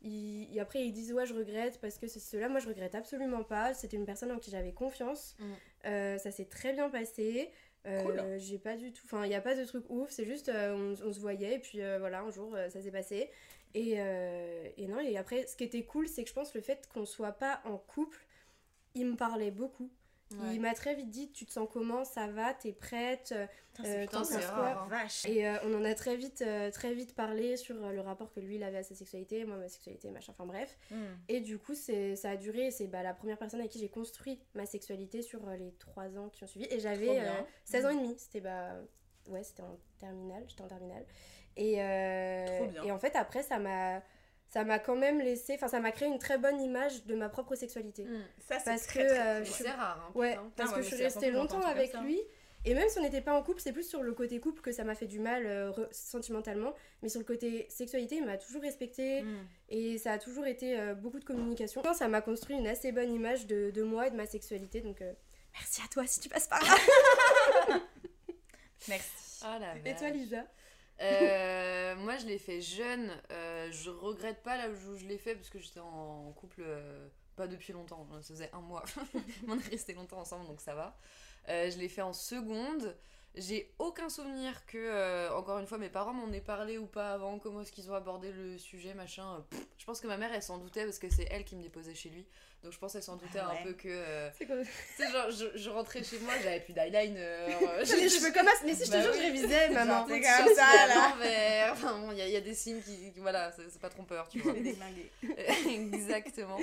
[0.00, 2.48] ils, et après ils disent ouais, je regrette parce que c'est cela.
[2.48, 3.74] Moi, je regrette absolument pas.
[3.74, 5.36] C'était une personne en qui j'avais confiance.
[5.38, 5.54] Mhm.
[5.86, 7.50] Euh, ça s'est très bien passé.
[7.86, 8.38] Euh, Cool.
[8.38, 9.02] J'ai pas du tout.
[9.04, 10.10] Enfin, il n'y a pas de truc ouf.
[10.10, 11.54] C'est juste, euh, on, on se voyait.
[11.54, 13.30] Et puis euh, voilà, un jour, euh, ça s'est passé.
[13.74, 16.60] Et, euh, et non, et après, ce qui était cool, c'est que je pense le
[16.60, 18.18] fait qu'on soit pas en couple,
[18.98, 19.90] il me parlait beaucoup.
[20.30, 20.54] Ouais.
[20.54, 22.04] Il m'a très vite dit Tu te sens comment?
[22.04, 22.52] Ça va?
[22.52, 23.32] T'es prête?
[23.84, 24.88] Euh, putain, c'est rare, hein.
[24.90, 25.24] Vache.
[25.24, 28.32] et euh, on en a très vite, euh, très vite parlé sur euh, le rapport
[28.32, 30.76] que lui il avait à sa sexualité, moi ma sexualité, machin, enfin bref.
[30.90, 30.96] Hmm.
[31.28, 33.88] Et du coup, c'est, ça a duré, c'est bah, la première personne avec qui j'ai
[33.88, 36.66] construit ma sexualité sur les 3 ans qui ont suivi.
[36.70, 37.36] Et j'avais bien.
[37.36, 38.74] euh, 16 ans et demi, c'était bah,
[39.28, 41.06] ouais, c'était en terminale, j'étais en terminale.
[41.56, 44.00] Et, et en fait, après, ça m'a,
[44.48, 47.28] ça m'a quand même laissé, enfin, ça m'a créé une très bonne image de ma
[47.28, 48.04] propre sexualité.
[48.04, 48.22] Mm.
[48.48, 50.50] Ça, c'est Parce très, que, très euh, je- C'est rare, hein, Ouais, putain.
[50.56, 52.20] parce que je suis restée longtemps avec lui.
[52.64, 54.72] Et même si on n'était pas en couple, c'est plus sur le côté couple que
[54.72, 56.74] ça m'a fait du mal euh, re- sentimentalement.
[57.02, 59.46] Mais sur le côté sexualité, il m'a toujours respecté Hmm.
[59.68, 61.82] et ça a toujours été euh, beaucoup de communication.
[61.94, 64.80] Ça m'a construit une assez bonne image de, de moi et de ma sexualité.
[64.80, 65.12] Donc euh,
[65.54, 67.78] merci à toi si tu passes par là.
[68.88, 69.42] Merci.
[69.42, 70.10] Ah la et toi.
[70.10, 70.44] Lisa?
[71.00, 73.10] Euh, moi, je l'ai fait jeune.
[73.30, 77.08] Euh, je regrette pas là où je l'ai fait parce que j'étais en couple euh,
[77.36, 78.06] pas depuis longtemps.
[78.20, 78.84] Ça faisait un mois.
[79.48, 80.96] on est resté longtemps ensemble donc ça va.
[81.46, 82.96] Je l'ai fait en seconde.
[83.34, 87.38] J'ai aucun souvenir que, encore une fois, mes parents m'en aient parlé ou pas avant,
[87.38, 89.44] comment est-ce qu'ils ont abordé le sujet, machin.
[89.78, 91.94] Je pense que ma mère, elle s'en doutait parce que c'est elle qui me déposait
[91.94, 92.26] chez lui.
[92.62, 93.62] Donc je pense qu'elle s'en doutait Ah un ouais.
[93.64, 93.88] peu que.
[93.88, 94.46] euh, C'est
[94.96, 97.14] sais, genre, je, je rentrais chez moi, j'avais plus d'eyeliner.
[97.18, 98.52] euh, J'ai les cheveux comme ça.
[98.64, 99.18] Mais si je te Bah jure, oui.
[99.18, 100.06] je révisais, maman.
[100.08, 101.08] C'est comme ça, là.
[101.10, 101.72] l'envers.
[101.72, 103.12] Enfin bon, il y, a- il y a des signes qui.
[103.12, 104.54] qui- Voilà, c'est pas trompeur, tu vois.
[105.68, 106.58] Exactement.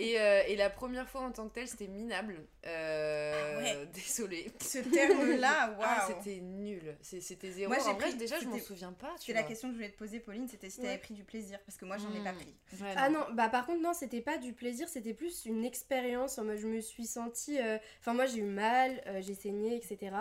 [0.00, 2.40] Et, euh, et la première fois en tant que telle, c'était minable.
[2.66, 3.86] Euh, Ah ouais.
[3.94, 4.50] Désolée.
[4.60, 5.80] Ce terme-là, waouh.
[5.82, 6.96] Ah, c'était nul.
[7.02, 7.72] C'était zéro.
[7.72, 9.14] Moi, j'ai en vrai, pris- déjà, je m'en souviens pas.
[9.18, 10.98] C'est la question que je voulais te poser, Pauline, c'était si t'avais Ouais.
[10.98, 12.36] pris du plaisir, parce que moi, j'en ai pas Mm.
[12.36, 12.54] pris.
[12.80, 16.38] Ouais, Ah non, bah par contre non, c'était pas du plaisir, c'était plus une expérience.
[16.38, 19.76] En mode, je me suis sentie, euh, enfin moi j'ai eu mal, euh, j'ai saigné,
[19.76, 20.12] etc.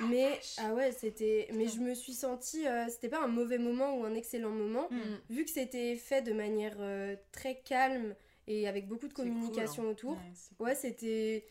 [0.00, 3.96] mais ah ouais, c'était, mais je me suis sentie, euh, c'était pas un mauvais moment
[3.98, 4.96] ou un excellent moment, Mm.
[5.30, 8.14] vu que c'était fait de manière euh, très calme
[8.46, 10.18] et avec beaucoup de cool, communication autour.
[10.58, 11.44] Ouais, c'était.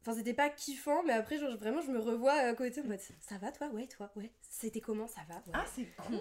[0.00, 3.00] Enfin, c'était pas kiffant, mais après, genre, vraiment, je me revois à côté en mode
[3.20, 3.68] Ça va, toi?
[3.68, 4.10] Ouais, toi?
[4.16, 4.30] Ouais.
[4.48, 5.08] C'était comment?
[5.08, 5.34] Ça va?
[5.34, 5.52] Ouais.
[5.52, 6.18] Ah, c'est cool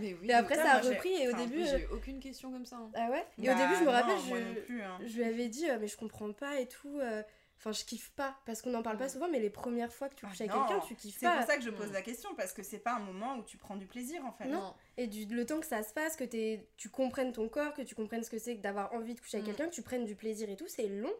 [0.00, 0.32] Mais oui.
[0.32, 1.62] Après, ça a repris, et au enfin, début.
[1.62, 2.76] Euh, J'ai eu aucune question comme ça.
[2.76, 2.90] hein.
[2.94, 3.24] Ah ouais?
[3.38, 4.98] Et Bah, au début, je me rappelle, non je, plus, hein.
[5.06, 6.98] je lui avais dit, euh, mais je comprends pas et tout.
[7.00, 7.22] euh,
[7.58, 8.36] Enfin, je kiffe pas.
[8.44, 10.52] Parce qu'on en parle pas souvent, mais les premières fois que tu Ah couches avec
[10.52, 11.38] non, quelqu'un, tu kiffes C'est pas.
[11.38, 11.92] pour ça que je pose Mm.
[11.94, 14.46] la question, parce que c'est pas un moment où tu prends du plaisir, en fait.
[14.48, 14.74] Non.
[14.98, 17.80] Et du, le temps que ça se passe, que t'es- tu comprennes ton corps, que
[17.82, 19.56] tu comprennes ce que c'est que d'avoir envie de coucher avec Mm.
[19.56, 21.12] quelqu'un, que tu prennes du plaisir et tout, c'est long.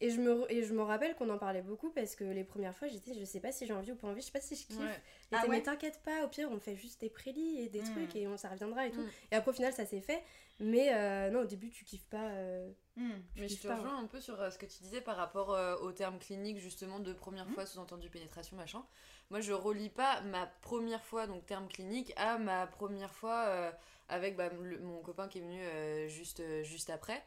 [0.00, 2.76] Et je me, et je me rappelle qu'on en parlait beaucoup parce que les premières
[2.76, 4.54] fois, j'étais, je sais pas si j'ai envie ou pas envie, je sais pas si
[4.54, 4.78] je kiffe.
[4.78, 4.84] Ouais.
[5.32, 7.80] Et Ah ouais mais t'inquiète pas, au pire, on fait juste des prélis et des
[7.80, 7.90] Mm.
[7.92, 9.00] trucs et on, ça reviendra et tout.
[9.00, 9.10] Mm.
[9.32, 10.22] Et après, au final, ça s'est fait.
[10.60, 12.30] Mais euh, non, au début, tu kiffes pas.
[12.30, 13.12] euh, Mm.
[13.36, 15.16] tu Mais je te pas, rejoins un peu sur euh, ce que tu disais par
[15.16, 15.50] rapport
[15.82, 17.54] au terme clinique, justement, de première Mhm.
[17.54, 18.84] fois, sous-entendu pénétration, machin.
[19.30, 23.72] Moi, je relie pas ma première fois, donc terme clinique, à ma première fois
[24.08, 27.22] avec bah, le- mon copain qui est venu juste, juste après.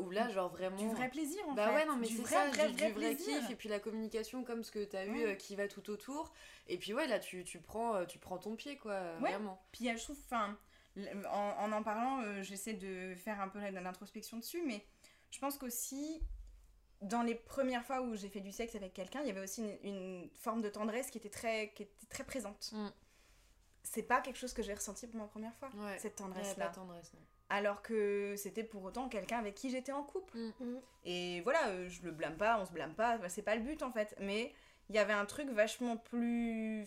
[0.00, 0.76] où là, genre vraiment.
[0.76, 1.74] Du vrai plaisir, en Bah fait.
[1.74, 3.40] ouais, non, mais c'est vrai, ça, vrai, du, vrai du vrai plaisir.
[3.40, 5.26] kiff, et puis la communication comme ce que t'as eu Ouais.
[5.26, 6.32] euh, qui va tout autour.
[6.68, 9.30] Et puis ouais, là, tu, tu, prends, tu prends ton pied, quoi, Ouais.
[9.30, 9.60] vraiment.
[9.72, 10.56] Puis je trouve, enfin,
[11.30, 14.84] en, en en parlant, euh, j'essaie de faire un peu l'introspection dessus, mais
[15.30, 16.20] je pense qu'aussi,
[17.02, 19.62] dans les premières fois où j'ai fait du sexe avec quelqu'un, il y avait aussi
[19.62, 19.78] une,
[20.22, 22.70] une forme de tendresse qui était très, qui était très présente.
[22.72, 22.88] Mm.
[23.82, 25.98] C'est pas quelque chose que j'ai ressenti pour ma première fois, Ouais.
[25.98, 26.68] cette tendresse-là.
[26.68, 27.12] tendresse.
[27.50, 30.38] Alors que c'était pour autant quelqu'un avec qui j'étais en couple.
[30.60, 30.76] Mm.
[31.04, 33.82] Et voilà, euh, je le blâme pas, on se blâme pas, c'est pas le but
[33.82, 34.16] en fait.
[34.20, 34.54] Mais
[34.88, 36.86] il y avait un truc vachement plus.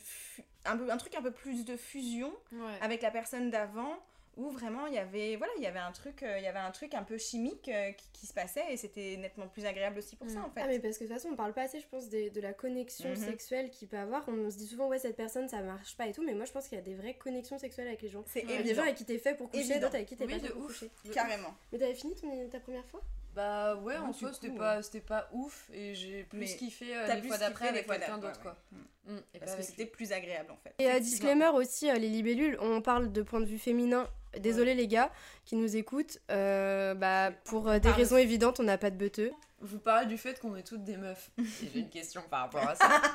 [0.68, 2.74] Un, peu, un truc un peu plus de fusion Ouais.
[2.82, 3.98] avec la personne d'avant
[4.36, 6.60] où vraiment il y avait voilà il y avait un truc euh, il y avait
[6.60, 9.98] un truc un peu chimique euh, qui, qui se passait et c'était nettement plus agréable
[9.98, 10.46] aussi pour ça Mm.
[10.46, 12.08] en fait Ah mais parce que de toute façon on parle pas assez je pense
[12.10, 13.16] de, de la connexion Mhm.
[13.16, 14.24] sexuelle qu'il peut avoir.
[14.30, 16.52] On se dit souvent ouais cette personne ça marche pas et tout mais moi je
[16.52, 18.24] pense qu'il y a des vraies connexions sexuelles avec les gens.
[18.28, 20.16] c'est Il y a des gens avec qui t'es fait pour coucher, d'autres avec qui
[20.16, 20.68] t'es Oui, pas de fait pour ouf.
[20.68, 20.92] coucher.
[21.12, 23.02] Carrément Mais t'avais fini ton- ta première fois?
[23.38, 26.98] Bah ouais, Ah, en soi, c'était pas, c'était pas ouf et j'ai plus Mais kiffé
[26.98, 28.58] euh, t'as les plus fois d'après avec fois quelqu'un d'autre, quoi.
[28.72, 29.14] ouais.
[29.14, 29.20] Mm.
[29.36, 32.58] Et parce que c'était plus agréable en fait Et euh, disclaimer aussi, euh, les libellules,
[32.60, 34.10] on parle de point de vue féminin.
[34.40, 35.12] Désolé les gars
[35.46, 36.18] qui nous écoutent.
[36.32, 39.32] Euh, bah, pour euh, des raisons évidentes, on n'a pas de beuteux.
[39.62, 41.30] Vous parlez du fait qu'on est toutes des meufs.
[41.74, 43.02] J'ai une question par rapport à ça.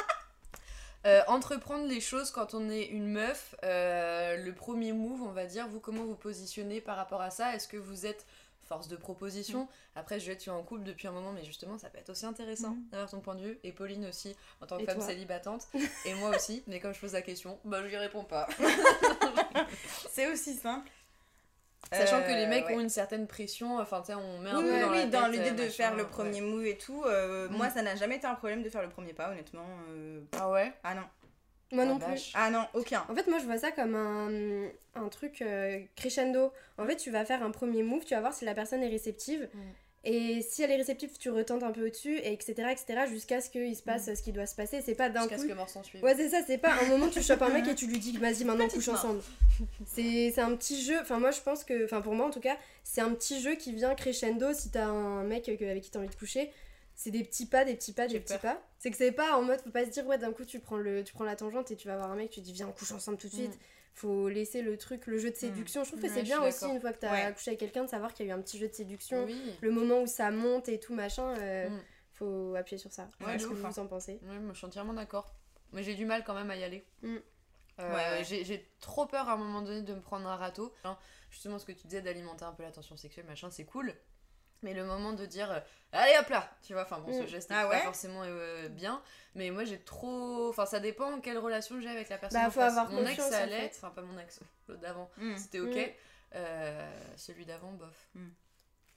[1.04, 5.46] Euh, entreprendre les choses quand on est une meuf, euh, le premier move, on va
[5.46, 7.56] dire, vous comment vous positionnez par rapport à ça?
[7.56, 8.24] Est-ce que vous êtes
[8.72, 11.90] force de proposition Après, je vais être en couple depuis un moment, mais justement, ça
[11.90, 12.88] peut être aussi intéressant Mhm.
[12.90, 13.58] d'avoir ton point de vue.
[13.64, 15.68] Et Pauline aussi, en tant que Et femme célibatante.
[16.06, 18.48] Et moi aussi, mais comme je pose la question, bah je lui réponds pas.
[20.11, 20.90] c'est aussi simple
[21.92, 22.76] Sachant que Euh, les mecs ouais.
[22.76, 25.32] ont une certaine pression, enfin, tu sais, on met un oui, peu oui, dans oui,
[25.32, 26.08] l'idée euh, de faire le ouais.
[26.08, 27.56] premier move et tout euh, Mm.
[27.56, 30.48] moi ça n'a jamais été un problème de faire le premier pas honnêtement euh, Ah
[30.50, 30.72] ouais?
[30.85, 31.02] Ah non
[31.72, 32.30] Moi non plus.
[32.35, 36.52] ah non aucun En fait, moi je vois ça comme un, un truc euh, crescendo.
[36.78, 38.88] En fait, tu vas faire un premier move, tu vas voir si la personne est
[38.88, 39.48] réceptive.
[39.52, 39.61] Mm.
[40.04, 42.54] Et si elle est réceptive, tu retentes un peu au-dessus, et etc.
[42.72, 43.02] etc.
[43.08, 44.82] jusqu'à ce qu'il se passe ce qui doit se passer.
[44.85, 45.42] C'est pas d'un Jusqu'à coup.
[45.42, 46.02] ce que mort s'en suive.
[46.02, 48.16] Ouais, c'est ça, c'est pas un moment tu chopes un mec et tu lui dis
[48.18, 49.20] vas-y maintenant couche ensemble.
[49.87, 52.40] C'est c'est un petit jeu, enfin moi je pense que, enfin pour moi en tout
[52.40, 56.00] cas, c'est un petit jeu qui vient crescendo si t'as un mec avec qui t'as
[56.00, 56.50] envie de coucher.
[57.02, 58.54] C'est des petits pas, des petits pas, des petits peur.
[58.54, 58.62] pas.
[58.78, 60.76] C'est que c'est pas en mode, faut pas se dire ouais d'un coup tu prends,
[60.76, 62.72] le, tu prends la tangente et tu vas voir un mec, tu dis viens on
[62.72, 63.54] couche ensemble tout de suite.
[63.54, 63.58] Mm.
[63.94, 65.84] Faut laisser le truc, le jeu de séduction.
[65.84, 67.32] Je trouve que Ouais, c'est bien aussi une fois que t'as Ouais.
[67.34, 69.24] couché avec quelqu'un de savoir qu'il y a eu un petit jeu de séduction.
[69.24, 69.38] Oui.
[69.60, 71.80] Le moment où ça monte et tout machin, euh, Mm.
[72.14, 73.10] faut appuyer sur ça.
[73.20, 75.34] Ouais, de que vous en pensez Ouais, moi, je suis entièrement d'accord.
[75.72, 76.86] Mais j'ai du mal quand même à y aller.
[77.02, 77.16] Mm.
[77.80, 78.24] Euh, Ouais, ouais.
[78.24, 80.72] J'ai j'ai trop peur à un moment donné de me prendre un râteau.
[80.84, 80.96] Hein,
[81.30, 83.94] Justement, ce que tu disais d'alimenter un peu la tension sexuelle, machin, c'est cool.
[84.62, 85.61] Mais le moment de dire euh,
[85.92, 87.29] allez hop là, tu vois, enfin bon, ce Mm.
[87.29, 89.03] geste est Ah pas forcément euh, bien.
[89.35, 90.48] Mais moi j'ai trop.
[90.51, 92.40] Enfin, ça dépend quelle relation j'ai avec la personne.
[92.40, 92.70] Bah, en faut face.
[92.72, 93.70] avoir Mon ex, ça allait.
[93.75, 95.11] Enfin, pas mon ex, l'autre d'avant.
[95.16, 95.37] Mm.
[95.37, 95.75] C'était ok.
[95.77, 95.90] Mm.
[96.35, 98.09] Euh, celui d'avant, bof.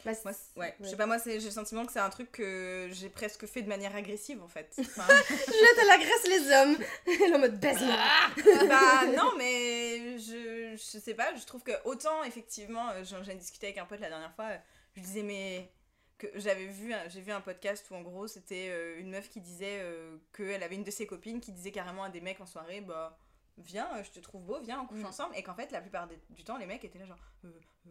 [0.04, 2.32] Bah, Moi, c'est- ouais, je sais pas, moi, j'ai le sentiment que c'est un truc
[2.32, 4.72] que j'ai presque fait de manière agressive en fait.
[4.80, 6.78] Enfin, Juliette, elle agresse les hommes.
[7.08, 7.96] Elle est en mode baise-moi.
[8.70, 13.34] bah non, mais je, je sais pas, je trouve que autant effectivement, euh, j'en ai
[13.36, 14.58] discuté avec un pote la dernière fois, euh,
[14.96, 15.72] je disais, mais
[16.18, 19.30] que j'avais vu, un- j'ai vu un podcast où en gros c'était euh, une meuf
[19.30, 22.40] qui disait euh, qu'elle avait une de ses copines qui disait carrément à des mecs
[22.40, 23.18] en soirée, bah
[23.58, 25.06] viens, euh, je te trouve beau, viens, on couche Mm.
[25.08, 27.50] ensemble, et qu'en fait la plupart des- du temps les mecs étaient là genre, euh,
[27.88, 27.90] euh,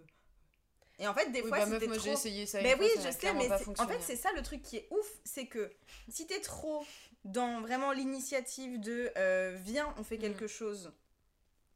[1.01, 1.99] Et en fait, des Oui, fois, bah, moi trop...
[2.05, 2.63] j'ai essayé ça.
[2.63, 5.47] Mais oui, je sais, mais en fait, c'est ça le truc qui est ouf, c'est
[5.47, 5.73] que
[6.09, 6.87] si t'es trop
[7.25, 10.93] dans vraiment l'initiative de euh, viens, on fait quelque chose,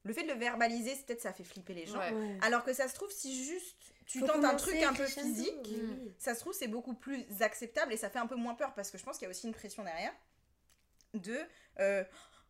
[0.04, 1.98] le fait de le verbaliser, c'est peut-être ça fait flipper les gens.
[1.98, 2.38] Ouais.
[2.42, 3.76] Alors que ça se trouve, si juste
[4.08, 5.70] tu Faut tentes un truc un peu physique,
[6.18, 8.90] ça se trouve, c'est beaucoup plus acceptable et ça fait un peu moins peur parce
[8.90, 10.12] que je pense qu'il y a aussi une pression derrière
[11.14, 11.38] de.
[11.80, 12.02] euh,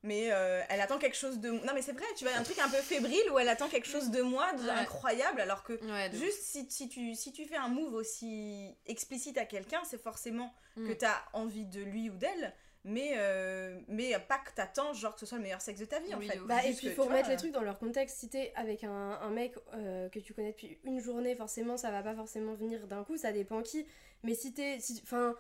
[0.04, 1.50] mais euh, elle attend quelque chose de.
[1.50, 3.38] Non, mais c'est vrai, tu vois, il y a un truc un peu fébrile où
[3.40, 4.64] elle attend quelque chose de moi, Ouais.
[4.66, 9.36] d'incroyable, alors que Ouais, juste si, si, tu, si tu fais un move aussi explicite
[9.38, 10.98] à quelqu'un, c'est forcément que Mm.
[10.98, 12.54] tu as envie de lui ou d'elle.
[12.84, 16.00] Mais, euh, mais pas que t'attends genre que ce soit le meilleur sexe de ta
[16.00, 16.38] vie en Oui, fait.
[16.38, 18.18] Bah, et puis il faut remettre vois, les trucs dans leur contexte.
[18.18, 21.90] Si t'es avec un, un mec euh, que tu connais depuis une journée, forcément ça
[21.90, 23.86] va pas forcément venir d'un coup, ça dépend qui.
[24.22, 24.78] Mais si t'es.
[24.80, 25.34] Si, enfin,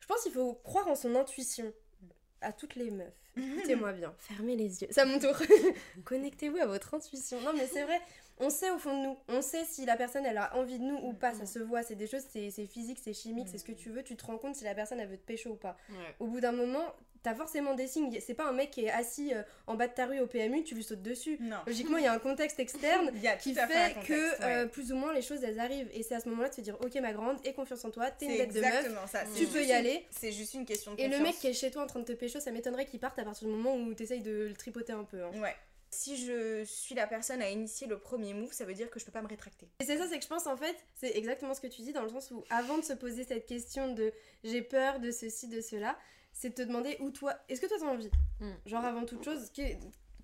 [0.00, 1.72] je pense qu'il faut croire en son intuition.
[2.40, 4.86] À toutes les meufs, écoutez-moi bien, fermez les yeux.
[4.90, 5.36] C'est à mon tour.
[6.04, 7.40] Connectez-vous à votre intuition.
[7.40, 8.00] Non, mais c'est vrai,
[8.40, 9.16] on sait au fond de nous.
[9.28, 11.32] On sait si la personne elle a envie de nous ou pas.
[11.34, 13.90] Ça se voit, c'est des choses, c'est c'est physique, c'est chimique, c'est ce que tu
[13.90, 14.02] veux.
[14.02, 15.76] Tu te rends compte si la personne elle veut te pécho ou pas.
[16.20, 16.84] Au bout d'un moment,
[17.24, 18.16] t'as forcément des signes.
[18.24, 20.62] C'est pas un mec qui est assis euh, en bas de ta rue au PMU,
[20.62, 21.36] tu lui sautes dessus.
[21.40, 21.56] Non.
[21.66, 24.36] Logiquement, il y a un contexte externe qui fait, fait un contexte, que ouais.
[24.44, 25.90] euh, plus ou moins les choses elles arrivent.
[25.92, 28.10] Et c'est à ce moment-là de se dire Ok, ma grande, aie confiance en toi,
[28.12, 29.08] t'es une bête de meuf.
[29.10, 29.24] ça.
[29.36, 30.06] tu peux y une- aller.
[30.10, 32.04] C'est juste une question de Et le mec qui est chez toi en train de
[32.04, 34.92] te pécho, ça m'étonnerait qu'il parte à partir du moment où t'essayes de le tripoter
[34.92, 35.22] un peu.
[35.24, 35.30] hein.
[35.40, 35.54] Ouais.
[35.90, 39.04] Si je suis la personne à initier le premier move, ça veut dire que je
[39.06, 39.68] peux pas me rétracter.
[39.80, 41.92] Et c'est ça, c'est que je pense en fait, c'est exactement ce que tu dis
[41.92, 44.12] dans le sens où avant de se poser cette question de
[44.44, 45.98] j'ai peur de ceci, de cela,
[46.32, 48.10] c'est de te demander où toi, est-ce que toi t'as envie?
[48.40, 48.50] Mm.
[48.66, 49.78] Genre avant toute chose, qu'est-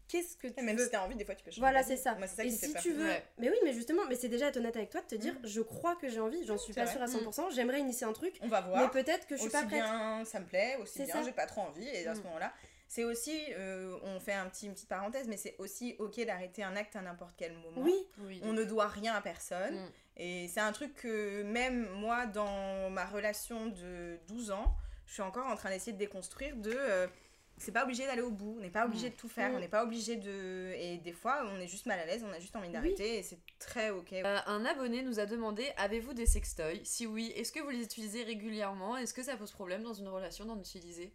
[0.06, 1.60] qu'est-ce que tu Et même veux si t'as envie, des fois tu peux changer.
[1.62, 2.14] Voilà, c'est ça.
[2.16, 2.82] Moi, c'est ça et qui me fait si peur.
[2.82, 3.06] tu veux.
[3.08, 3.24] Ouais.
[3.38, 5.62] Mais oui, mais justement, mais c'est déjà être honnête avec toi de te dire je
[5.62, 6.92] crois que j'ai envie, j'en suis pas vrai.
[6.92, 8.90] sûre à 100%, j'aimerais initier un truc, On va mais voir.
[8.90, 9.82] peut-être que je suis aussi pas prête.
[9.82, 11.88] bien ça me plaît, aussi bien j'ai pas trop envie.
[11.88, 12.24] Et à ce Mm.
[12.24, 12.52] moment-là,
[12.94, 16.62] c'est aussi, euh, on fait un petit, une petite parenthèse, mais c'est aussi ok d'arrêter
[16.62, 17.80] un acte à n'importe quel moment.
[17.82, 19.74] Oui, Oui, On ne doit rien à personne.
[19.74, 19.90] Mm.
[20.18, 24.76] Et c'est un truc que même moi, dans ma relation de 12 ans,
[25.06, 26.70] je suis encore en train d'essayer de déconstruire de...
[26.72, 27.08] euh,
[27.56, 29.54] c'est pas obligé d'aller au bout, on n'est pas obligé de tout faire, Mm.
[29.56, 30.72] on n'est pas obligé de...
[30.76, 33.22] Et des fois, on est juste mal à l'aise, on a juste envie d'arrêter et
[33.24, 34.12] c'est très ok.
[34.12, 36.80] Euh, un abonné nous a demandé avez-vous des sextoys?
[36.84, 38.96] Si oui, est-ce que vous les utilisez régulièrement?
[38.96, 41.12] Est-ce que ça pose problème dans une relation d'en utiliser?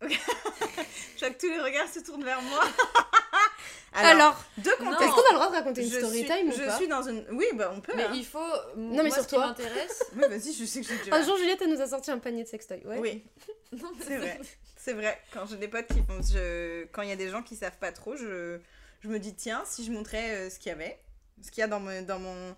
[1.16, 2.60] Je vois que tous les regards se tournent vers moi.
[3.92, 5.02] alors, deux contextes.
[5.02, 6.76] est-ce qu'on a le droit de raconter une je story suis, time ou je pas
[6.76, 7.24] suis dans une...
[7.30, 7.92] Oui, bah on peut.
[7.96, 8.12] Mais hein.
[8.14, 8.38] il faut.
[8.76, 9.46] Non, mais moi, sur ce qui toi.
[9.46, 10.04] m'intéresse.
[10.16, 11.16] Oui, vas-y, je sais que j'ai déjà...
[11.16, 12.82] Un jour, Juliette, elle nous a sorti un panier de sextoy.
[12.84, 12.98] Ouais.
[12.98, 13.24] Oui,
[14.06, 14.40] c'est vrai.
[14.76, 15.20] C'est vrai.
[15.32, 16.20] Quand j'ai des potes qui font...
[16.22, 16.84] Je...
[16.92, 18.58] Quand il y a des gens qui savent pas trop, je,
[19.00, 20.98] je me dis, tiens, si je montrais euh, ce qu'il y avait,
[21.42, 22.02] ce qu'il y a dans, mon...
[22.02, 22.56] dans mon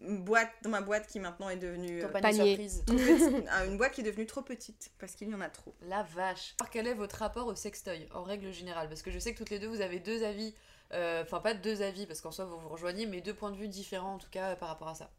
[0.00, 2.00] boîte, dans ma boîte qui maintenant est devenue...
[2.00, 2.68] Ton euh, panier Panier.
[2.68, 2.84] surprise.
[2.86, 3.48] trop petite.
[3.66, 5.74] Une boîte qui est devenue trop petite, parce qu'il y en a trop.
[5.82, 6.54] La vache.
[6.60, 8.88] Alors, quel est votre rapport au sextoy en règle générale?
[8.88, 10.54] Parce que je sais que toutes les deux vous avez deux avis,
[10.92, 13.56] euh, enfin pas deux avis parce qu'en soi vous vous rejoignez, mais deux points de
[13.56, 15.10] vue différents en tout cas euh, par rapport à ça.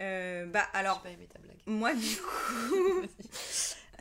[0.00, 1.58] Euh, bah Alors, pas aimé ta blague.
[1.66, 3.02] moi du coup...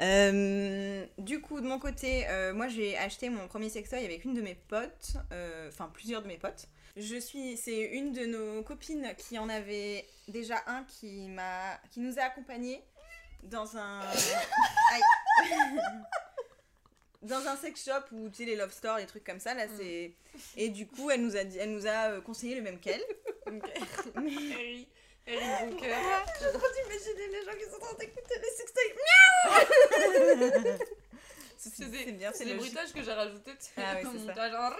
[0.01, 4.33] Euh, du coup, de mon côté, euh, moi j'ai acheté mon premier sextoy avec une
[4.33, 6.67] de mes potes, euh, enfin plusieurs de mes potes.
[6.95, 11.99] Je suis, c'est une de nos copines qui en avait déjà un qui m'a, qui
[11.99, 12.83] nous a accompagnés
[13.41, 13.99] dans un,
[17.23, 19.65] dans un sex shop où tu sais les love stores, les trucs comme ça là,
[19.75, 20.13] c'est,
[20.55, 23.03] et du coup elle nous a dit, elle nous a euh, conseillé le même qu'elle.
[24.15, 24.87] Harry,
[25.25, 25.95] Harry Brooker.
[26.39, 28.93] J'ai trop d'imaginer les gens qui sont en train d'écouter les sextoys.
[30.69, 30.75] C'est
[31.71, 32.59] C'est bien, c'est logique.
[32.59, 33.51] bruitages que j'ai rajoutés.
[33.77, 34.73] Ah oui, montage, genre,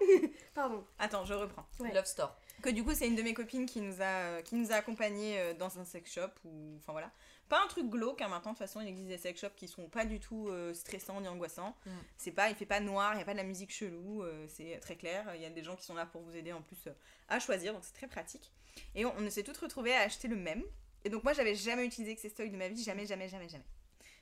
[0.54, 0.84] Pardon.
[0.98, 1.66] Attends, je reprends.
[1.80, 1.92] Ouais.
[1.92, 2.36] Love Store.
[2.62, 5.38] Que du coup, c'est une de mes copines qui nous a, qui nous a accompagnés
[5.38, 6.76] euh, dans un sex shop ou.
[6.78, 7.10] Enfin voilà.
[7.48, 9.68] Pas un truc glauque, hein, maintenant, de toute façon, il existe des sex shops qui
[9.68, 11.74] sont pas du tout euh, stressants ni angoissants.
[11.86, 11.90] Mm.
[12.18, 14.46] C'est pas, il fait pas noir, il y a pas de la musique chelou, euh,
[14.48, 15.24] c'est très clair.
[15.34, 16.92] Il y a des gens qui sont là pour vous aider en plus euh,
[17.28, 18.52] à choisir, donc c'est très pratique.
[18.94, 20.62] Et on, on s'est toutes retrouvées à acheter le même.
[21.04, 23.48] Et donc, moi, j'avais jamais utilisé Xestoy de ma vie, jamais, jamais, jamais.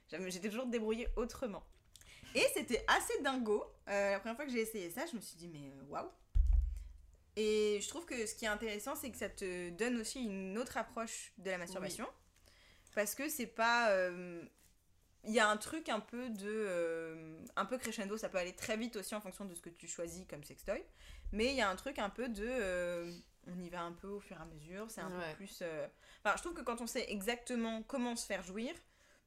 [0.08, 1.64] Jamais- J'étais toujours débrouillée autrement.
[2.36, 3.64] Et c'était assez dingo.
[3.88, 6.08] Euh, la première fois que j'ai essayé ça, je me suis dit, mais euh, waouh!
[7.36, 10.56] Et je trouve que ce qui est intéressant, c'est que ça te donne aussi une
[10.58, 12.06] autre approche de la masturbation.
[12.94, 13.90] Parce que c'est pas.
[13.90, 14.42] euh,
[15.24, 16.46] Il y a un truc un peu de.
[16.48, 19.68] euh, un peu crescendo, ça peut aller très vite aussi en fonction de ce que
[19.70, 20.82] tu choisis comme sextoy.
[21.32, 22.46] Mais il y a un truc un peu de.
[22.46, 23.12] euh,
[23.48, 25.30] on y va un peu au fur et à mesure, c'est un Ouais.
[25.32, 25.62] peu plus.
[26.24, 28.74] Enfin, je trouve que quand on sait exactement comment se faire jouir,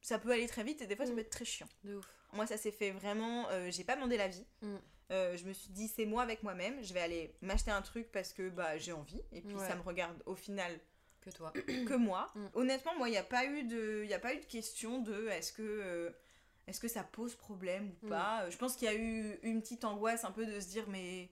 [0.01, 1.15] ça peut aller très vite et des fois ça Mm.
[1.15, 1.67] peut être très chiant.
[1.83, 2.07] De ouf.
[2.33, 3.47] Moi, ça s'est fait vraiment.
[3.49, 4.45] euh, j'ai pas demandé l'avis.
[4.61, 4.75] Mm.
[5.11, 6.83] Euh, je me suis dit, c'est moi avec moi-même.
[6.83, 9.21] Je vais aller m'acheter un truc parce que bah, j'ai envie.
[9.31, 9.67] Et puis Ouais.
[9.67, 10.79] ça me regarde au final
[11.21, 11.51] Que toi.
[11.87, 12.27] que moi.
[12.35, 12.45] Mm.
[12.54, 15.27] Honnêtement, moi, il n'y a, pas eu de- y a pas eu de question de
[15.29, 16.10] est-ce que, euh,
[16.67, 18.10] est-ce que ça pose problème ou Mm.
[18.10, 18.43] pas?
[18.43, 20.85] Euh, Je pense qu'il y a eu une petite angoisse un peu de se dire,
[20.87, 21.29] mais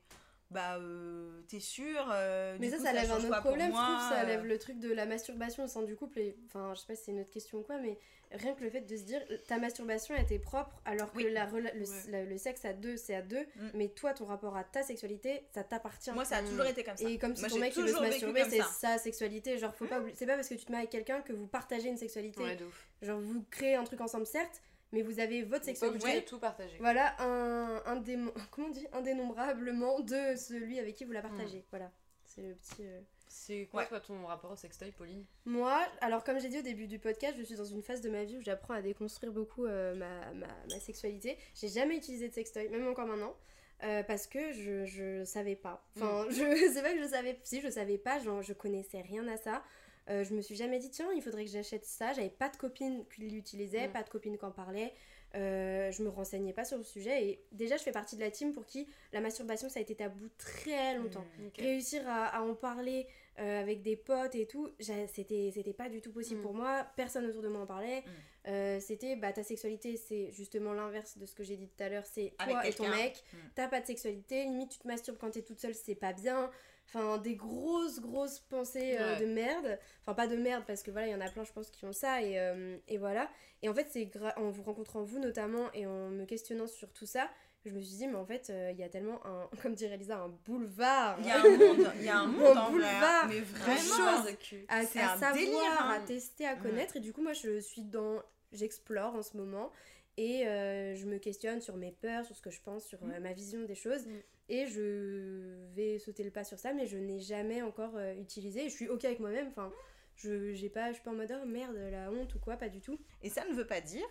[0.49, 3.71] bah euh, t'es sûr euh, Mais du ça, coup, ça lève un autre problème, je
[3.75, 4.09] moi, trouve.
[4.17, 6.19] Ça euh, lève le truc de la masturbation au sein du couple.
[6.19, 7.97] Et, enfin, je sais pas si c'est une autre question ou quoi, mais
[8.31, 11.31] rien que le fait de se dire ta masturbation a été propre, alors que Oui.
[11.31, 11.85] la, le, Ouais.
[12.09, 13.41] la- le sexe à deux, c'est à deux.
[13.57, 13.67] Mm.
[13.73, 16.11] Mais toi, ton rapport à ta sexualité, ça t'appartient.
[16.11, 17.87] moi ça a toujours été comme ça Et comme si Moi, ton mec il veut
[17.93, 18.67] se masturber, c'est ça.
[18.67, 19.57] sa sexualité.
[19.57, 21.47] Genre, faut pas oublier- c'est pas parce que tu te mets avec quelqu'un que vous
[21.47, 22.41] partagez une sexualité.
[22.41, 22.57] Ouais.
[23.01, 26.21] Genre, vous créez un truc ensemble, certes, mais vous avez votre pas obligé sexualité.
[26.21, 26.77] de tout partager.
[26.79, 28.03] Voilà, un, un
[28.51, 28.87] comment on dit?
[28.93, 31.65] Indénombrablement de celui avec qui vous la partagez.
[31.71, 31.91] Voilà,
[32.25, 32.81] c'est le petit.
[32.85, 33.87] euh, C'est quoi, Ouais.
[33.87, 35.25] toi, ton rapport au sextoy, Pauline?
[35.45, 38.09] Moi, alors comme j'ai dit au début du podcast, je suis dans une phase de
[38.09, 41.37] ma vie où j'apprends à déconstruire beaucoup euh, ma, ma, ma sexualité.
[41.55, 43.35] J'ai jamais utilisé de sextoy, même encore maintenant.
[43.83, 45.85] euh, parce que je, je savais pas.
[45.97, 47.37] Enfin, je c'est pas que je savais.
[47.43, 49.61] Si, je savais pas, genre, je connaissais rien à ça.
[50.09, 52.13] Euh, je me suis jamais dit, tiens, il faudrait que j'achète ça.
[52.13, 53.91] J'avais pas de copine qui l'utilisait, Mm.
[53.91, 54.93] pas de copine qui en parlait.
[55.35, 57.25] Euh, je me renseignais pas sur le sujet.
[57.25, 59.93] Et déjà, je fais partie de la team pour qui la masturbation, ça a été
[59.95, 61.57] tabou très longtemps Ok.
[61.57, 63.05] réussir à, à en parler
[63.39, 66.43] euh, avec des potes et tout, c'était pas du tout possible Mm.
[66.43, 66.87] pour moi.
[66.95, 67.99] Personne autour de moi en parlait.
[68.01, 68.03] Mm.
[68.47, 71.89] Euh, c'était bah ta sexualité, c'est justement l'inverse de ce que j'ai dit tout à
[71.89, 72.05] l'heure.
[72.05, 73.21] C'est toi et ton mec.
[73.33, 73.37] Mm.
[73.55, 74.45] T'as pas de sexualité.
[74.45, 76.49] Limite, tu te masturbes quand t'es toute seule, c'est pas bien.
[76.87, 79.77] Enfin, des grosses, grosses pensées euh, de merde.
[80.01, 81.83] Enfin, pas de merde, parce que voilà, il y en a plein, je pense, qui
[81.83, 82.21] ont ça.
[82.21, 83.29] Et, euh, et voilà.
[83.61, 87.05] Et en fait, c'est en vous rencontrant, vous notamment, et en me questionnant sur tout
[87.05, 87.29] ça,
[87.65, 89.97] je me suis dit, mais en fait, euh, il y a tellement un, comme dirait
[89.97, 91.17] Lisa, un boulevard.
[91.19, 93.41] il y a un monde il y a un monde Un en vrai boulevard, mais
[93.41, 94.23] vraiment
[94.69, 95.89] à, C'est à un savoir, délire, hein.
[95.95, 96.95] à tester, à connaître.
[96.97, 98.21] Et du coup, moi, je suis dans.
[98.53, 99.71] J'explore en ce moment.
[100.17, 103.19] Et euh, je me questionne sur mes peurs, sur ce que je pense, sur euh,
[103.19, 104.07] ma vision des choses.
[104.07, 104.11] Mm.
[104.49, 108.63] Et je vais sauter le pas sur ça, mais je n'ai jamais encore euh, utilisé.
[108.63, 109.47] Je suis ok avec moi-même.
[109.47, 109.71] Enfin,
[110.15, 112.69] je j'ai pas, je suis pas en mode oh, merde, la honte ou quoi, pas
[112.69, 112.99] du tout.
[113.21, 114.05] et ça ne veut pas dire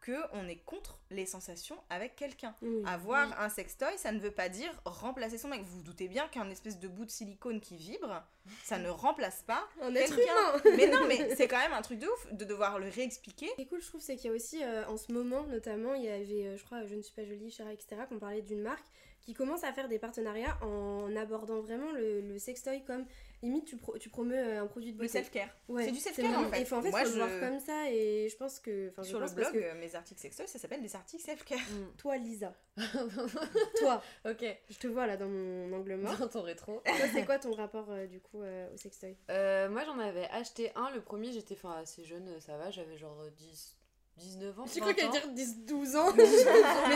[0.00, 2.82] que on est contre les sensations avec quelqu'un Oui.
[2.86, 5.62] Avoir un sextoy, ça ne veut pas dire remplacer son mec.
[5.62, 8.22] Vous vous doutez bien qu'un espèce de bout de silicone qui vibre,
[8.64, 11.98] ça ne remplace pas Un être humain Mais non, mais c'est quand même un truc
[11.98, 13.48] de ouf de devoir le réexpliquer.
[13.50, 15.44] Ce qui est cool, je trouve, c'est qu'il y a aussi, euh, en ce moment,
[15.44, 18.18] notamment, il y avait, euh, je crois, Je ne suis pas jolie, Chara, etc., qu'on
[18.18, 18.86] parlait d'une marque
[19.20, 23.04] qui commence à faire des partenariats en abordant vraiment le, le sextoy comme,
[23.42, 25.12] limite, tu, pro- tu promeux euh, un produit de Le beauté.
[25.18, 25.48] self-care.
[25.68, 26.60] Ouais, c'est du self-care en fait.
[26.60, 28.92] Et faut, en fait, Moi, faut le je- voir comme ça, et je pense que...
[29.02, 31.58] Sur le pense blog, que euh, mes articles sextoy, ça s'appelle des articles self-care.
[31.96, 32.52] toi, Lisa,
[33.78, 34.44] toi, ok.
[34.68, 36.16] je te vois là dans mon angle mort.
[36.18, 36.80] Dans ton rétro.
[36.84, 39.16] toi, c'est quoi ton rapport, euh, du coup, euh, au sextoy?
[39.30, 42.96] Euh, moi j'en avais acheté un, le premier j'étais enfin, assez jeune, ça va, j'avais
[42.96, 43.76] genre euh, 10,
[44.18, 44.64] 19 ans.
[44.72, 45.32] J'ai cru 20 qu'elle ans.
[45.32, 46.26] dire 10-12 ans, mais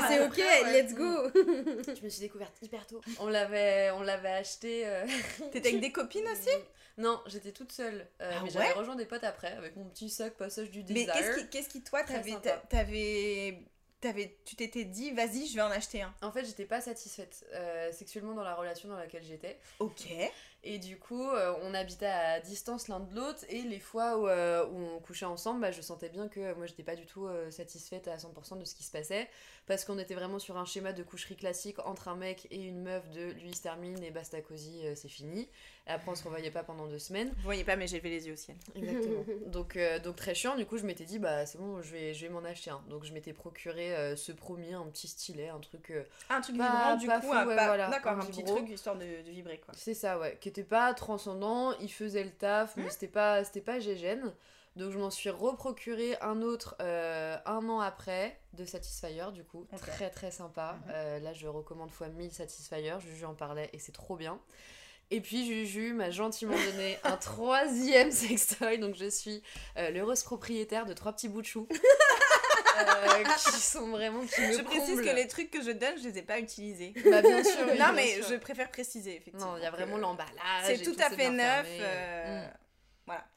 [0.08, 0.72] c'est ok, ouais.
[0.82, 3.00] let's go Je me suis découverte hyper tôt.
[3.18, 4.86] On l'avait, on l'avait acheté.
[4.86, 5.06] euh,
[5.52, 6.50] T'étais avec des copines aussi?
[6.98, 8.06] Non, j'étais toute seule.
[8.20, 8.50] euh, Ah mais ouais?
[8.50, 11.14] j'avais rejoint des potes après avec mon petit sac passage du Mais désert.
[11.14, 13.58] qu'est-ce qui, qu'est-ce qui, toi, t'avais,
[14.00, 16.14] t'avais, tu t'étais dit, vas-y, je vais en acheter un?
[16.22, 19.58] En fait, j'étais pas satisfaite euh, sexuellement dans la relation dans laquelle j'étais.
[19.78, 20.08] Ok.
[20.66, 23.44] Et du coup, euh, on habitait à distance l'un de l'autre.
[23.50, 26.54] Et les fois où, euh, où on couchait ensemble, bah, je sentais bien que euh,
[26.56, 29.28] moi, j'étais pas du tout euh, satisfaite à 100% de ce qui se passait.
[29.66, 32.82] Parce qu'on était vraiment sur un schéma de coucherie classique entre un mec et une
[32.82, 35.48] meuf de lui il se termine et basta cosy, euh, c'est fini.
[35.86, 37.28] Et après, on se revoyait pas pendant deux semaines.
[37.36, 38.56] Vous voyez pas, mais j'ai levé les yeux au ciel.
[38.74, 39.24] Exactement.
[39.46, 42.12] donc, euh, donc très chiant, du coup je m'étais dit bah c'est bon, je vais,
[42.14, 42.82] je vais m'en acheter un.
[42.90, 45.90] Donc je m'étais procuré euh, ce premier, un petit stylet, un truc...
[45.90, 48.20] euh, Ah, un truc Pas- vibrant, du pas coup, fou, ouais, pas- voilà, d'accord, un
[48.20, 49.72] un petit truc histoire de, de vibrer, quoi.
[49.76, 53.60] c'est ça ouais, qui était pas transcendant, il faisait le taf, mais c'était pas, c'était
[53.60, 53.78] pas.
[54.76, 59.66] Donc je m'en suis reprocuré un autre euh, un an après de Satisfyer du coup,
[59.76, 60.76] très très sympa.
[60.86, 60.92] Mhm.
[60.94, 64.40] Euh, là je recommande fois 1000 Satisfyer, Juju en parlait et c'est trop bien.
[65.10, 69.42] Et puis Juju m'a gentiment donné un troisième sextoy, donc je suis
[69.76, 71.68] euh, l'heureuse propriétaire de trois petits bouts de chou.
[72.78, 75.04] Euh, qui sont vraiment qui me Je précise comblent.
[75.04, 76.92] que les trucs que je donne, je les ai pas utilisés.
[77.04, 77.52] Bah bien sûr.
[77.60, 78.26] oui, non, bien mais sûr.
[78.30, 79.52] je préfère préciser, effectivement.
[79.52, 80.32] Non, il y a vraiment l'emballage.
[80.64, 81.66] C'est tout tout, à fait neuf.
[81.80, 82.50] euh, Mm.
[83.06, 83.24] Voilà.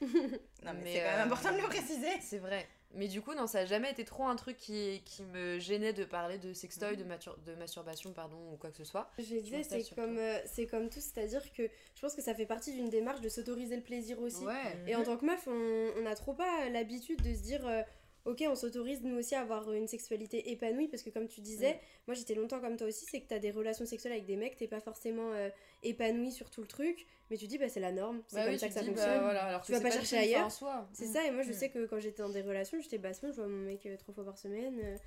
[0.64, 2.08] Non, mais, Mais, c'est quand même euh, important de le préciser.
[2.22, 2.66] C'est vrai.
[2.94, 5.92] Mais du coup, non, ça a jamais été trop un truc qui, qui me gênait
[5.92, 9.10] de parler de sextoy, de, matur- de masturbation, pardon, ou quoi que ce soit.
[9.18, 11.64] Je disais, c'est comme, euh, c'est comme tout, c'est-à-dire que
[11.94, 14.42] je pense que ça fait partie d'une démarche de s'autoriser le plaisir aussi.
[14.42, 14.54] Ouais.
[14.86, 17.82] Et en tant que meuf, on, on a trop pas l'habitude de se dire, euh,
[18.30, 21.74] ok, on s'autorise nous aussi à avoir une sexualité épanouie, parce que comme tu disais,
[21.74, 21.78] Mm.
[22.08, 24.56] moi j'étais longtemps comme toi aussi, c'est que t'as des relations sexuelles avec des mecs,
[24.56, 25.48] t'es pas forcément euh,
[25.82, 28.52] épanoui sur tout le truc, mais tu dis, bah c'est la norme, c'est Bah comme
[28.52, 29.22] oui, ça que ça dis, bah, fonctionne.
[29.22, 30.50] voilà, alors Tu vas pas chercher ailleurs.
[30.92, 31.54] C'est ça, et moi je Mm.
[31.54, 34.14] sais que quand j'étais dans des relations, j'étais bah, je vois mon mec euh, trois
[34.14, 34.98] fois par semaine.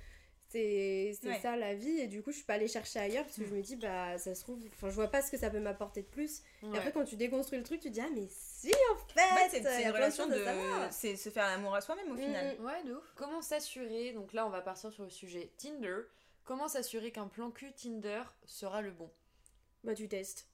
[0.52, 1.38] C'est Ouais.
[1.40, 3.54] ça la vie, et du coup je suis pas allée chercher ailleurs parce que je
[3.54, 6.02] me dis, bah ça se trouve, enfin je vois pas ce que ça peut m'apporter
[6.02, 6.42] de plus.
[6.62, 9.48] Et après quand tu déconstruis le truc, tu te dis, ah mais si en fait,
[9.62, 10.44] c'est une relation de.
[10.90, 12.56] C'est se faire l'amour à soi-même au final.
[12.58, 13.12] Mm, Ouais, de ouf.
[13.16, 15.96] Comment s'assurer, donc là on va partir sur le sujet Tinder,
[16.44, 19.10] comment s'assurer qu'un plan cul Tinder sera le bon?
[19.84, 20.46] Bah tu testes.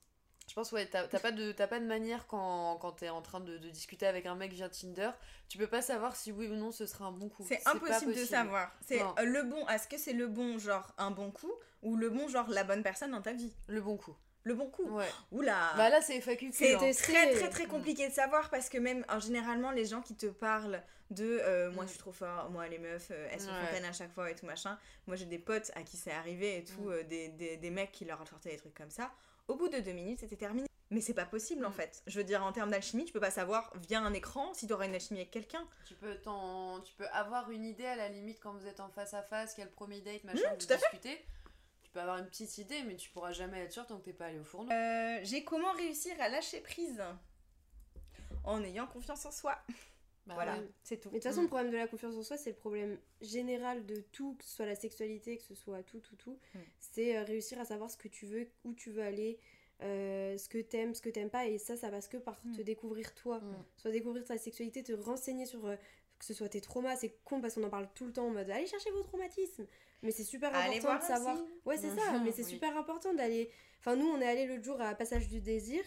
[0.48, 3.40] Je pense, ouais, t'as pas, de- t'as pas de manière quand, quand t'es en train
[3.40, 5.10] de, de discuter avec un mec via Tinder.
[5.48, 7.44] Tu peux pas savoir si oui ou non ce sera un bon coup.
[7.46, 8.72] C'est impossible de savoir.
[8.86, 9.66] C'est euh, le bon.
[9.68, 12.82] Est-ce que c'est le bon genre un bon coup ou le bon genre la bonne
[12.82, 13.52] personne dans ta vie?
[13.68, 14.16] Le bon coup.
[14.44, 14.84] Le bon coup?
[14.88, 15.04] Ouais.
[15.32, 15.74] Oula.
[15.76, 16.50] Bah là, c'est FAQ.
[16.54, 16.78] C'est hein.
[16.96, 20.26] très très très compliqué de savoir parce que même en généralement les gens qui te
[20.26, 21.86] parlent de euh, moi Mm.
[21.88, 23.66] je suis trop fort, moi les meufs euh, elles sont Ouais.
[23.66, 24.78] fontaines à chaque fois et tout machin.
[25.06, 26.90] Moi j'ai des potes à qui c'est arrivé et tout, Mm.
[26.92, 29.10] euh, des, des, des mecs qui leur sortaient des trucs comme ça.
[29.48, 30.68] Au bout de deux minutes c'était terminé.
[30.90, 31.74] Mais c'est pas possible en Mm.
[31.74, 32.02] fait.
[32.06, 34.86] Je veux dire en termes d'alchimie tu peux pas savoir via un écran si t'auras
[34.86, 35.66] une alchimie avec quelqu'un.
[35.86, 38.88] Tu peux, t'en- tu peux avoir une idée à la limite quand vous êtes en
[38.88, 40.86] face à face, le premier date, machin, Mmh, vous tout à fait.
[40.96, 41.24] discutez.
[41.82, 44.12] Tu peux avoir une petite idée, mais tu pourras jamais être sûr tant que t'es
[44.12, 44.70] pas allé au fourneau.
[44.72, 47.02] Euh, j'ai comment réussir à lâcher prise?
[48.44, 49.58] En ayant confiance en soi.
[50.28, 50.68] Bah voilà, ouais.
[50.84, 51.08] c'est tout.
[51.10, 51.44] Mais de toute façon, Mm.
[51.44, 54.50] le problème de la confiance en soi, c'est le problème général de tout, que ce
[54.56, 56.38] soit la sexualité, que ce soit tout, tout, tout.
[56.54, 56.58] Mm.
[56.78, 59.38] C'est euh, réussir à savoir ce que tu veux, où tu veux aller,
[59.82, 61.46] euh, ce que t'aimes, ce que t'aimes pas.
[61.46, 62.56] Et ça, ça passe que par Mm.
[62.56, 63.38] te découvrir toi.
[63.40, 63.64] Mm.
[63.76, 65.76] Soit découvrir ta sexualité, te renseigner sur euh,
[66.18, 66.96] que ce soit tes traumas.
[66.96, 69.66] C'est con parce qu'on en parle tout le temps en mode allez chercher vos traumatismes.
[70.02, 71.34] Mais c'est super Allez important de savoir.
[71.36, 71.44] aussi.
[71.64, 72.18] Ouais, c'est ça.
[72.24, 72.50] Mais c'est oui.
[72.50, 73.50] super important d'aller.
[73.80, 75.82] Enfin, nous, on est allé l'autre jour à Passage du Désir.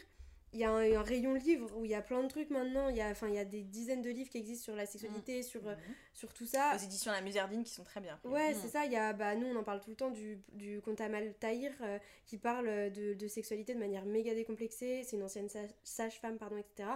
[0.54, 2.90] Il y a un, un rayon livre où il y a plein de trucs maintenant.
[2.90, 4.86] Il y a, enfin, il y a des dizaines de livres qui existent sur la
[4.86, 5.76] sexualité, sur, euh,
[6.14, 6.76] sur tout ça.
[6.76, 8.20] Aux éditions La Musardine qui sont très bien.
[8.26, 8.58] Ouais, Mm.
[8.62, 8.86] c'est ça.
[8.86, 11.34] Il y a, bah, nous, on en parle tout le temps du, du conte Amal
[11.40, 15.04] Tahir euh, qui parle de, de sexualité de manière méga décomplexée.
[15.06, 16.90] C'est une ancienne sa- sage-femme, pardon, etc.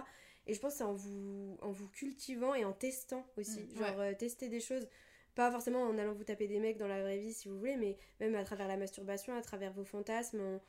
[0.46, 3.60] Et je pense que c'est en vous, en vous cultivant et en testant aussi.
[3.62, 4.86] Mm, Genre, euh, tester des choses.
[5.34, 7.76] Pas forcément en allant vous taper des mecs dans la vraie vie si vous voulez,
[7.76, 10.60] mais même à travers la masturbation, à travers vos fantasmes, en,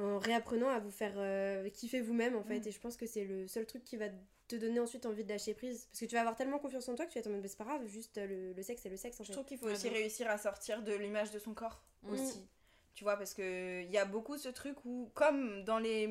[0.00, 2.60] en réapprenant à vous faire euh, kiffer vous-même en fait.
[2.60, 2.68] Mm.
[2.68, 4.06] Et je pense que c'est le seul truc qui va
[4.48, 5.86] te donner ensuite envie de lâcher prise.
[5.90, 7.42] Parce que tu vas avoir tellement confiance en toi que tu vas être en mode,
[7.42, 9.32] Bah, c'est pas grave, juste euh, le, le sexe, c'est le sexe en Je fait.
[9.34, 9.92] trouve qu'il faut aussi donc.
[9.96, 12.12] réussir à sortir de l'image de son corps Mm.
[12.14, 12.48] aussi.
[12.94, 16.08] Tu vois, parce que il y a beaucoup ce truc où, comme dans les.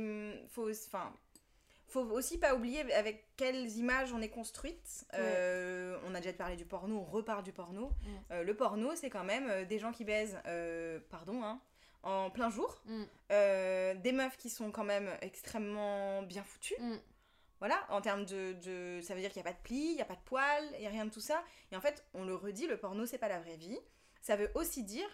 [0.49, 1.13] Faut, enfin,
[1.87, 5.05] faut aussi pas oublier avec quelles images on est construite.
[5.15, 7.87] Euh, on a déjà parlé du porno, on repart du porno.
[7.87, 8.07] Mm.
[8.31, 11.59] Euh, le porno, c'est quand même des gens qui baisent, euh, pardon, hein,
[12.03, 12.81] en plein jour.
[12.85, 13.03] Mm.
[13.31, 16.79] Euh, des meufs qui sont quand même extrêmement bien foutues.
[16.79, 16.97] Mm.
[17.59, 19.95] Voilà, en termes de, de- Ça veut dire qu'il n'y a pas de plis, il
[19.95, 21.43] n'y a pas de poils, il n'y a rien de tout ça.
[21.71, 23.77] Et en fait, on le redit, le porno, c'est pas la vraie vie.
[24.21, 25.07] Ça veut aussi dire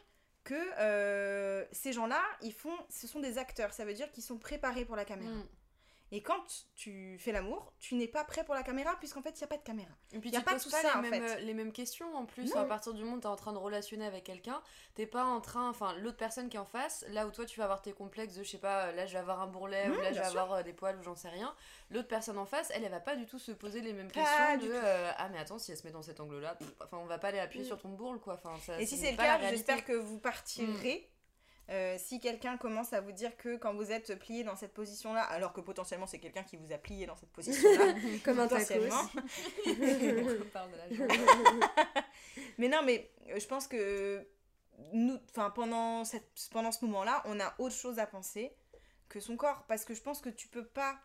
[0.43, 3.73] que euh, ces gens-là, ils font, ce sont des acteurs.
[3.73, 5.31] Ça veut dire qu'ils sont préparés pour la caméra.
[5.33, 5.47] Mm.
[6.16, 6.43] Et quand
[6.76, 9.47] tu fais l'amour, tu n'es pas prêt pour la caméra, puisqu'en fait, il n'y a
[9.47, 9.91] pas de caméra.
[10.13, 11.41] Et puis Y a tu pas tout pas ça, les, en mêmes, fait.
[11.41, 12.53] les mêmes questions en plus.
[12.53, 12.61] Non.
[12.61, 14.61] À partir du moment où t'es en train de relationner avec quelqu'un,
[14.93, 15.70] t'es pas en train.
[15.70, 18.36] Enfin, l'autre personne qui est en face, là où toi tu vas avoir tes complexes
[18.36, 20.30] de je sais pas, là je vais avoir un bourrelet ou Mmh, là je vais
[20.30, 20.39] sûr.
[20.39, 21.53] avoir euh, des poils ou j'en sais rien.
[21.91, 24.22] L'autre personne en face, elle, elle va pas du tout se poser les mêmes Pas
[24.22, 26.72] questions de euh, ah mais attends, si elle se met dans cet angle là, pff,
[26.84, 27.68] enfin on va pas aller appuyer Mm.
[27.68, 28.36] sur ton bourle quoi.
[28.36, 31.09] Enfin, ça, Et si c'est le cas, j'espère que vous partirez.
[31.72, 35.24] Euh, si quelqu'un commence à vous dire que quand vous êtes plié dans cette position-là,
[35.24, 38.76] alors que potentiellement c'est quelqu'un qui vous a plié dans cette position-là, Comme un tacos.
[42.57, 44.26] Mais non, mais euh, je pense que
[44.93, 48.55] nous, enfin pendant cette, pendant ce moment-là, on a autre chose à penser
[49.09, 50.97] que son corps, parce que je pense que tu peux pas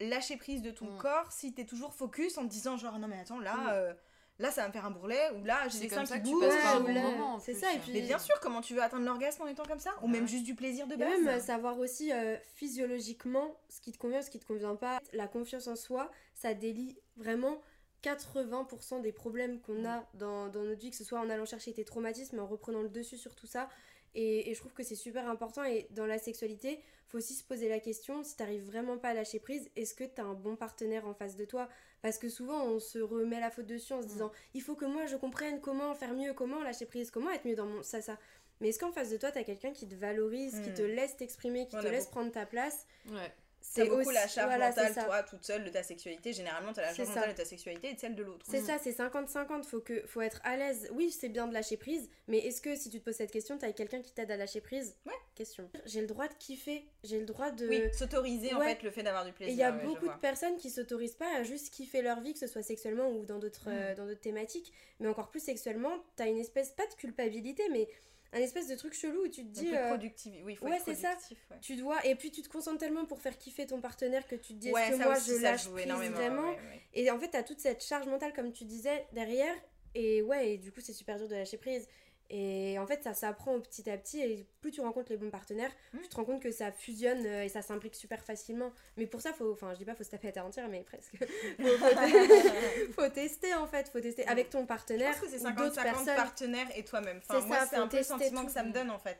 [0.00, 0.98] lâcher prise de ton Mm.
[0.98, 3.68] corps si t'es toujours focus en te disant genre non mais attends là, Mm.
[3.70, 3.94] euh,
[4.38, 6.18] là ça va me faire un bourrelet ou là j'ai C'est des comme seins ça
[6.20, 7.42] qui que tu bougent.
[7.42, 9.80] c'est ça, et puis- Mais bien sûr, comment tu veux atteindre l'orgasme en étant comme
[9.80, 10.28] ça Ou même Ouais.
[10.28, 13.98] juste du plaisir de Et base même euh, savoir aussi euh, physiologiquement ce qui te
[13.98, 15.00] convient, ce qui te convient pas.
[15.12, 17.60] La confiance en soi, ça délie vraiment
[18.02, 21.72] 80% des problèmes qu'on a dans, dans notre vie, que ce soit en allant chercher
[21.72, 23.68] tes traumatismes, en reprenant le dessus sur tout ça.
[24.14, 25.64] Et, et je trouve que c'est super important.
[25.64, 29.14] Et dans la sexualité, faut aussi se poser la question, si t'arrives vraiment pas à
[29.14, 31.68] lâcher prise, est-ce que t'as un bon partenaire en face de toi?
[32.02, 34.84] Parce que souvent, on se remet la faute dessus en se disant, il faut que
[34.84, 37.82] moi je comprenne comment faire mieux, comment lâcher prise, comment être mieux dans mon...
[37.82, 38.18] ça, ça.
[38.60, 40.74] Mais est-ce qu'en face de toi, t'as quelqu'un qui te valorise, qui Hmm.
[40.74, 43.32] te laisse t'exprimer, qui te laisse prendre ta place Ouais.
[43.70, 46.32] C'est beaucoup aussi- la charge voilà, mentale, toi, toute seule, de ta sexualité.
[46.32, 48.46] Généralement, t'as la charge mentale de ta sexualité et de celle de l'autre.
[48.48, 49.64] C'est ça, c'est 50-50.
[49.66, 50.88] Faut, que, faut être à l'aise.
[50.94, 53.58] Oui, c'est bien de lâcher prise, mais est-ce que si tu te poses cette question,
[53.58, 54.96] t'as quelqu'un qui t'aide à lâcher prise?
[55.06, 55.12] Ouais.
[55.34, 55.70] Question.
[55.86, 56.84] J'ai le droit de kiffer.
[57.04, 57.68] J'ai le droit de.
[57.68, 59.54] Oui, s'autoriser en fait le fait d'avoir du Et plaisir.
[59.54, 62.32] il y a ouais, beaucoup de personnes qui s'autorisent pas à juste kiffer leur vie,
[62.32, 63.72] que ce soit sexuellement ou dans d'autres Mm.
[63.72, 67.88] euh, dans d'autres thématiques, mais encore plus sexuellement, t'as une espèce, pas de culpabilité, mais
[68.32, 69.70] un espèce de truc chelou où tu te Un dis.
[69.70, 70.34] peu euh, productif.
[70.44, 71.16] Oui, faut ouais, être c'est ça.
[71.30, 71.56] ouais.
[71.60, 72.04] tu dois.
[72.06, 74.70] Et puis tu te concentres tellement pour faire kiffer ton partenaire que tu te dis
[74.72, 76.54] Ouais, est-ce que moi aussi, je lâche prise vraiment.
[76.94, 79.54] Et en fait, t'as toute cette charge mentale, comme tu disais, derrière.
[79.94, 81.88] Et ouais, et du coup, c'est super dur de lâcher prise.
[82.30, 84.20] Et en fait, ça s'apprend petit à petit.
[84.20, 85.98] Et plus tu rencontres les bons partenaires, Mm.
[86.02, 88.70] tu te rends compte que ça fusionne euh, et ça s'implique super facilement.
[88.98, 89.52] Mais pour ça, faut.
[89.52, 91.12] Enfin, je dis pas faut se taper à terre entière, mais presque.
[91.58, 93.88] faut, faut te- faut tester en fait.
[93.88, 95.12] Faut tester avec ton Je partenaire.
[95.18, 96.16] pense que c'est ou d'autres 50-50 personnes.
[96.16, 97.20] partenaires et toi-même.
[97.26, 99.18] Enfin, C'est moi, c'est un peu le sentiment que ça me donne en fait.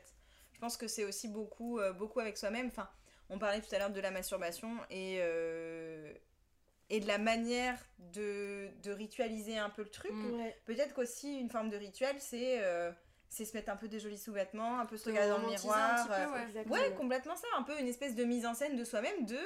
[0.53, 2.67] Je pense que c'est aussi beaucoup, euh, beaucoup avec soi-même.
[2.67, 2.89] Enfin,
[3.29, 6.13] on parlait tout à l'heure de la masturbation et, euh,
[6.89, 10.11] et de la manière de, de ritualiser un peu le truc.
[10.11, 10.39] Mm.
[10.39, 10.57] Ouais.
[10.65, 12.91] Peut-être qu'aussi une forme de rituel, c'est euh,
[13.29, 15.77] c'est se mettre un peu des jolis sous-vêtements, un peu se regarder dans le miroir.
[15.77, 16.07] un petit
[16.53, 16.93] peu, euh, ouais.
[16.95, 17.45] Complètement ça.
[17.57, 19.37] Un peu une espèce de mise en scène de soi-même de.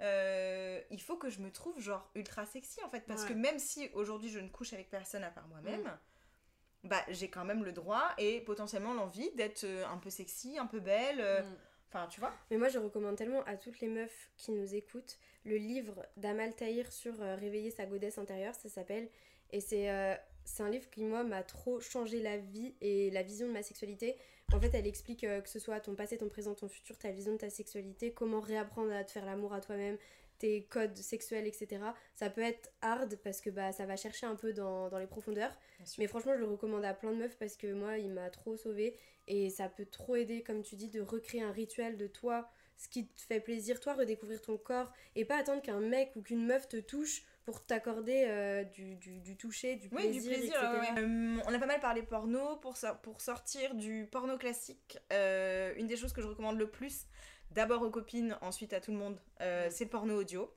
[0.00, 3.00] euh, il faut que je me trouve genre ultra sexy en fait.
[3.06, 3.28] Parce Ouais.
[3.30, 6.88] que même si aujourd'hui je ne couche avec personne à part moi-même, Mm.
[6.88, 10.80] bah j'ai quand même le droit et potentiellement l'envie d'être un peu sexy, un peu
[10.80, 11.18] belle.
[11.18, 11.56] Mm.
[11.92, 15.18] Enfin, tu vois Mais moi, je recommande tellement à toutes les meufs qui nous écoutent
[15.44, 19.10] le livre d'Amal Tahir sur euh, réveiller sa godesse intérieure, ça s'appelle.
[19.50, 20.14] Et c'est euh,
[20.44, 23.62] c'est un livre qui, moi, m'a trop changé la vie et la vision de ma
[23.62, 24.16] sexualité.
[24.52, 27.10] En fait, elle explique euh, que ce soit ton passé, ton présent, ton futur, ta
[27.10, 29.98] vision de ta sexualité, comment réapprendre à te faire l'amour à toi-même,
[30.38, 31.82] tes codes sexuels, etc.
[32.14, 35.06] Ça peut être hard parce que bah, ça va chercher un peu dans, dans les
[35.06, 35.56] profondeurs.
[35.98, 38.56] Mais franchement, je le recommande à plein de meufs parce que moi, il m'a trop
[38.56, 38.96] sauvé
[39.26, 42.88] et ça peut trop aider, comme tu dis, de recréer un rituel de toi, ce
[42.88, 46.44] qui te fait plaisir, toi, redécouvrir ton corps et pas attendre qu'un mec ou qu'une
[46.46, 50.54] meuf te touche pour t'accorder euh, du, du, du toucher, du Oui, plaisir, du plaisir.
[50.56, 50.72] etc.
[50.72, 51.02] ouais, ouais.
[51.02, 54.98] Euh, on a pas mal parlé porno pour, so- pour sortir du porno classique.
[55.12, 57.06] euh, une des choses que je recommande le plus,
[57.50, 60.52] d'abord aux copines, ensuite à tout le monde, euh, c'est le porno audio.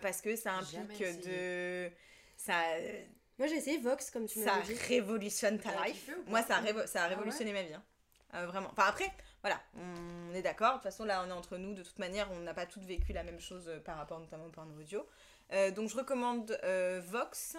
[0.00, 1.90] Parce que ça implique de.
[2.36, 2.54] Ça,
[3.42, 4.80] Moi, j'ai essayé Vox, comme tu ça m'avais dit.
[4.86, 6.08] révolutionne ta life.
[6.28, 7.74] Moi, ça a, révo- ça a Ah ouais révolutionné ma vie.
[7.74, 7.82] hein.
[8.34, 8.68] Euh, vraiment.
[8.70, 9.10] Enfin, après,
[9.42, 10.68] voilà, on est d'accord.
[10.70, 11.74] De toute façon, là, on est entre nous.
[11.74, 14.46] De toute manière, on n'a pas toutes vécu la même chose euh, par rapport notamment
[14.46, 15.04] au porno audio.
[15.52, 17.56] Euh, donc, je recommande euh, Vox,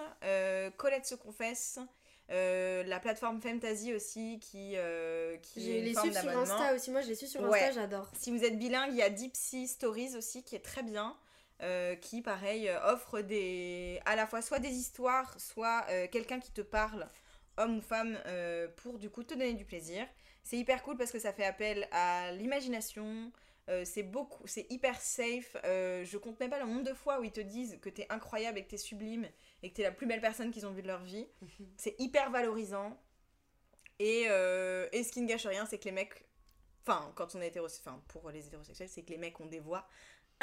[0.78, 1.80] Colette se confesse,
[2.30, 4.76] la plateforme Fantasy aussi, qui,
[5.42, 6.30] qui une les suis sur.
[6.30, 6.92] Insta aussi.
[6.92, 7.60] Moi, je les suis sur Ouais.
[7.62, 8.10] Insta, j'adore.
[8.18, 11.14] Si vous êtes bilingue, il y a Deep Sea Stories aussi qui est très bien.
[11.64, 16.40] Euh, qui, pareil, euh, offre des, à la fois soit des histoires, soit euh, quelqu'un
[16.40, 17.10] qui te parle,
[17.58, 20.06] homme ou femme, euh, pour du coup te donner du plaisir.
[20.44, 23.32] C'est hyper cool parce que ça fait appel à l'imagination.
[23.86, 25.56] c'est beaucoup, c'est hyper safe.
[25.64, 28.58] je compte même pas le nombre de fois où ils te disent que t'es incroyable
[28.58, 29.26] et que t'es sublime
[29.62, 31.28] et que t'es la plus belle personne qu'ils ont vue de leur vie.
[31.78, 33.00] c'est hyper valorisant.
[34.00, 36.26] Et, et ce qui ne gâche rien, c'est que les mecs
[36.86, 39.62] Enfin, quand on est hétérosexuel, enfin, pour les hétérosexuels, c'est que les mecs ont des
[39.62, 39.88] voix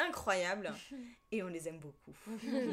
[0.07, 0.73] incroyables
[1.31, 2.13] et on les aime beaucoup.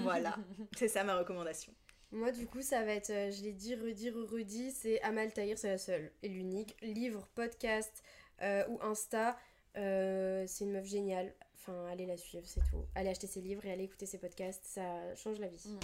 [0.03, 0.37] voilà,
[0.77, 1.73] c'est ça ma recommandation.
[2.11, 5.59] Moi, du coup, ça va être, euh, je l'ai dit, redit, redit, c'est Amal Tahir,
[5.59, 6.75] c'est la seule et l'unique.
[6.81, 8.03] Livre, podcast
[8.41, 9.37] euh, ou Insta,
[9.77, 11.35] euh, c'est une meuf géniale.
[11.55, 12.87] Enfin, allez la suivre, c'est tout.
[12.95, 15.69] Allez acheter ses livres et allez écouter ses podcasts, ça change la vie.
[15.69, 15.81] Mm.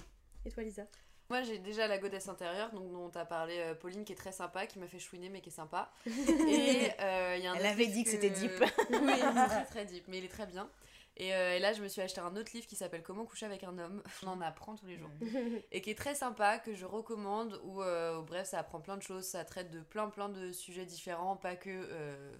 [0.47, 0.87] Et toi, Lisa?
[1.31, 4.33] Moi, j'ai déjà la godesse intérieure, donc dont t'as parlé, euh, Pauline, qui est très
[4.33, 5.91] sympa, qui m'a fait chouiner, mais qui est sympa.
[6.07, 8.53] Et euh, il y a un Elle autre avait dit que c'était deep.
[8.91, 10.69] oui, c'est très très deep, mais il est très bien.
[11.17, 13.47] Et, euh, et là, je me suis acheté un autre livre qui s'appelle Comment coucher
[13.47, 14.03] avec un homme.
[14.25, 15.11] On en apprend tous les jours.
[15.73, 19.03] Et qui est très sympa, que je recommande, où, euh, bref, ça apprend plein de
[19.03, 22.35] choses, ça traite de plein plein de sujets différents, pas que euh,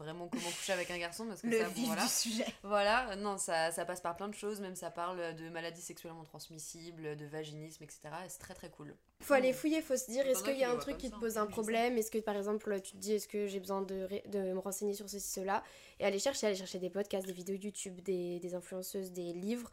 [0.00, 2.02] vraiment comment coucher avec un garçon, parce que Le ça, bon, vif voilà.
[2.02, 2.46] du sujet.
[2.62, 6.24] Voilà, non, ça, ça passe par plein de choses, même ça parle de maladies sexuellement
[6.24, 8.00] transmissibles, de vaginisme, etc.
[8.24, 8.94] Et c'est très très cool.
[9.20, 11.18] Faut aller fouiller, faut se dire, est-ce qu'il qui y a un truc qui te
[11.18, 11.98] pose un problème?
[11.98, 14.94] Est-ce que par exemple tu te dis, est-ce que j'ai besoin de, de me renseigner
[14.94, 15.62] sur ceci, cela?
[15.98, 19.70] Et aller chercher, aller chercher des podcasts, des vidéos YouTube, des, des influenceuses, des livres.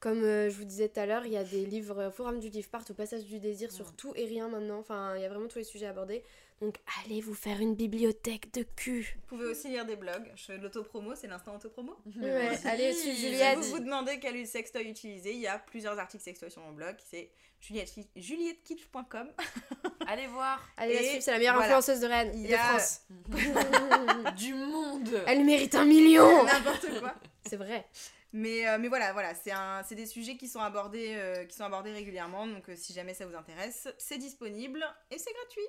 [0.00, 2.38] Comme euh, je vous disais tout à l'heure, il y a des livres, euh, Forum
[2.38, 4.78] du livre partout, Passage du désir sur tout et rien maintenant.
[4.78, 6.22] Enfin, il y a vraiment tous les sujets abordés.
[6.60, 9.16] Donc allez vous faire une bibliothèque de cul.
[9.22, 10.30] Vous pouvez aussi lire des blogs.
[10.36, 11.96] Je fais de l'autopromo, c'est l'instant autopromo.
[12.16, 13.16] Ouais, Vas-y, allez, suivre.
[13.18, 13.62] Juliette.
[13.62, 16.72] Si vous vous demandez quel sextoy utiliser, il y a plusieurs articles sextoy sur mon
[16.72, 16.96] blog.
[17.10, 17.30] C'est
[17.60, 19.32] juliette- juliettekitsch.com.
[20.06, 21.76] Allez voir Allez la suivre, c'est la meilleure voilà.
[21.76, 23.00] influenceuse de Rennes, Il y de a- France.
[24.36, 27.14] du monde Elle mérite un million N'importe quoi.
[27.46, 27.86] C'est vrai.
[28.32, 31.56] Mais, euh, mais voilà, voilà c'est un, c'est des sujets qui sont abordés, euh, qui
[31.56, 32.46] sont abordés régulièrement.
[32.46, 35.62] Donc euh, si jamais ça vous intéresse, c'est disponible et c'est gratuit.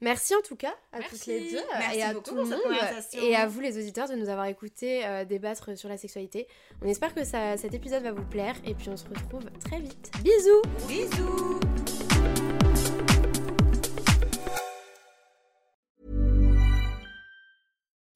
[0.00, 1.16] Merci en tout cas à Merci.
[1.16, 2.60] toutes les deux Merci et à beaucoup tout le monde
[3.14, 6.46] et à vous les auditeurs de nous avoir écoutés euh, débattre sur la sexualité.
[6.82, 9.80] On espère que ça, cet épisode va vous plaire et puis on se retrouve très
[9.80, 10.10] vite.
[10.22, 11.60] Bisous Bisous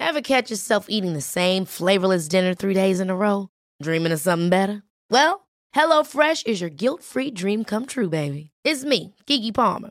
[0.00, 3.50] Ever catch yourself eating the same flavorless dinner three days in a row?
[3.82, 4.82] Dreaming of something better?
[5.10, 8.50] Well, HelloFresh is your guilt free dream come true, baby.
[8.64, 9.90] It's me, Kiki Palmer.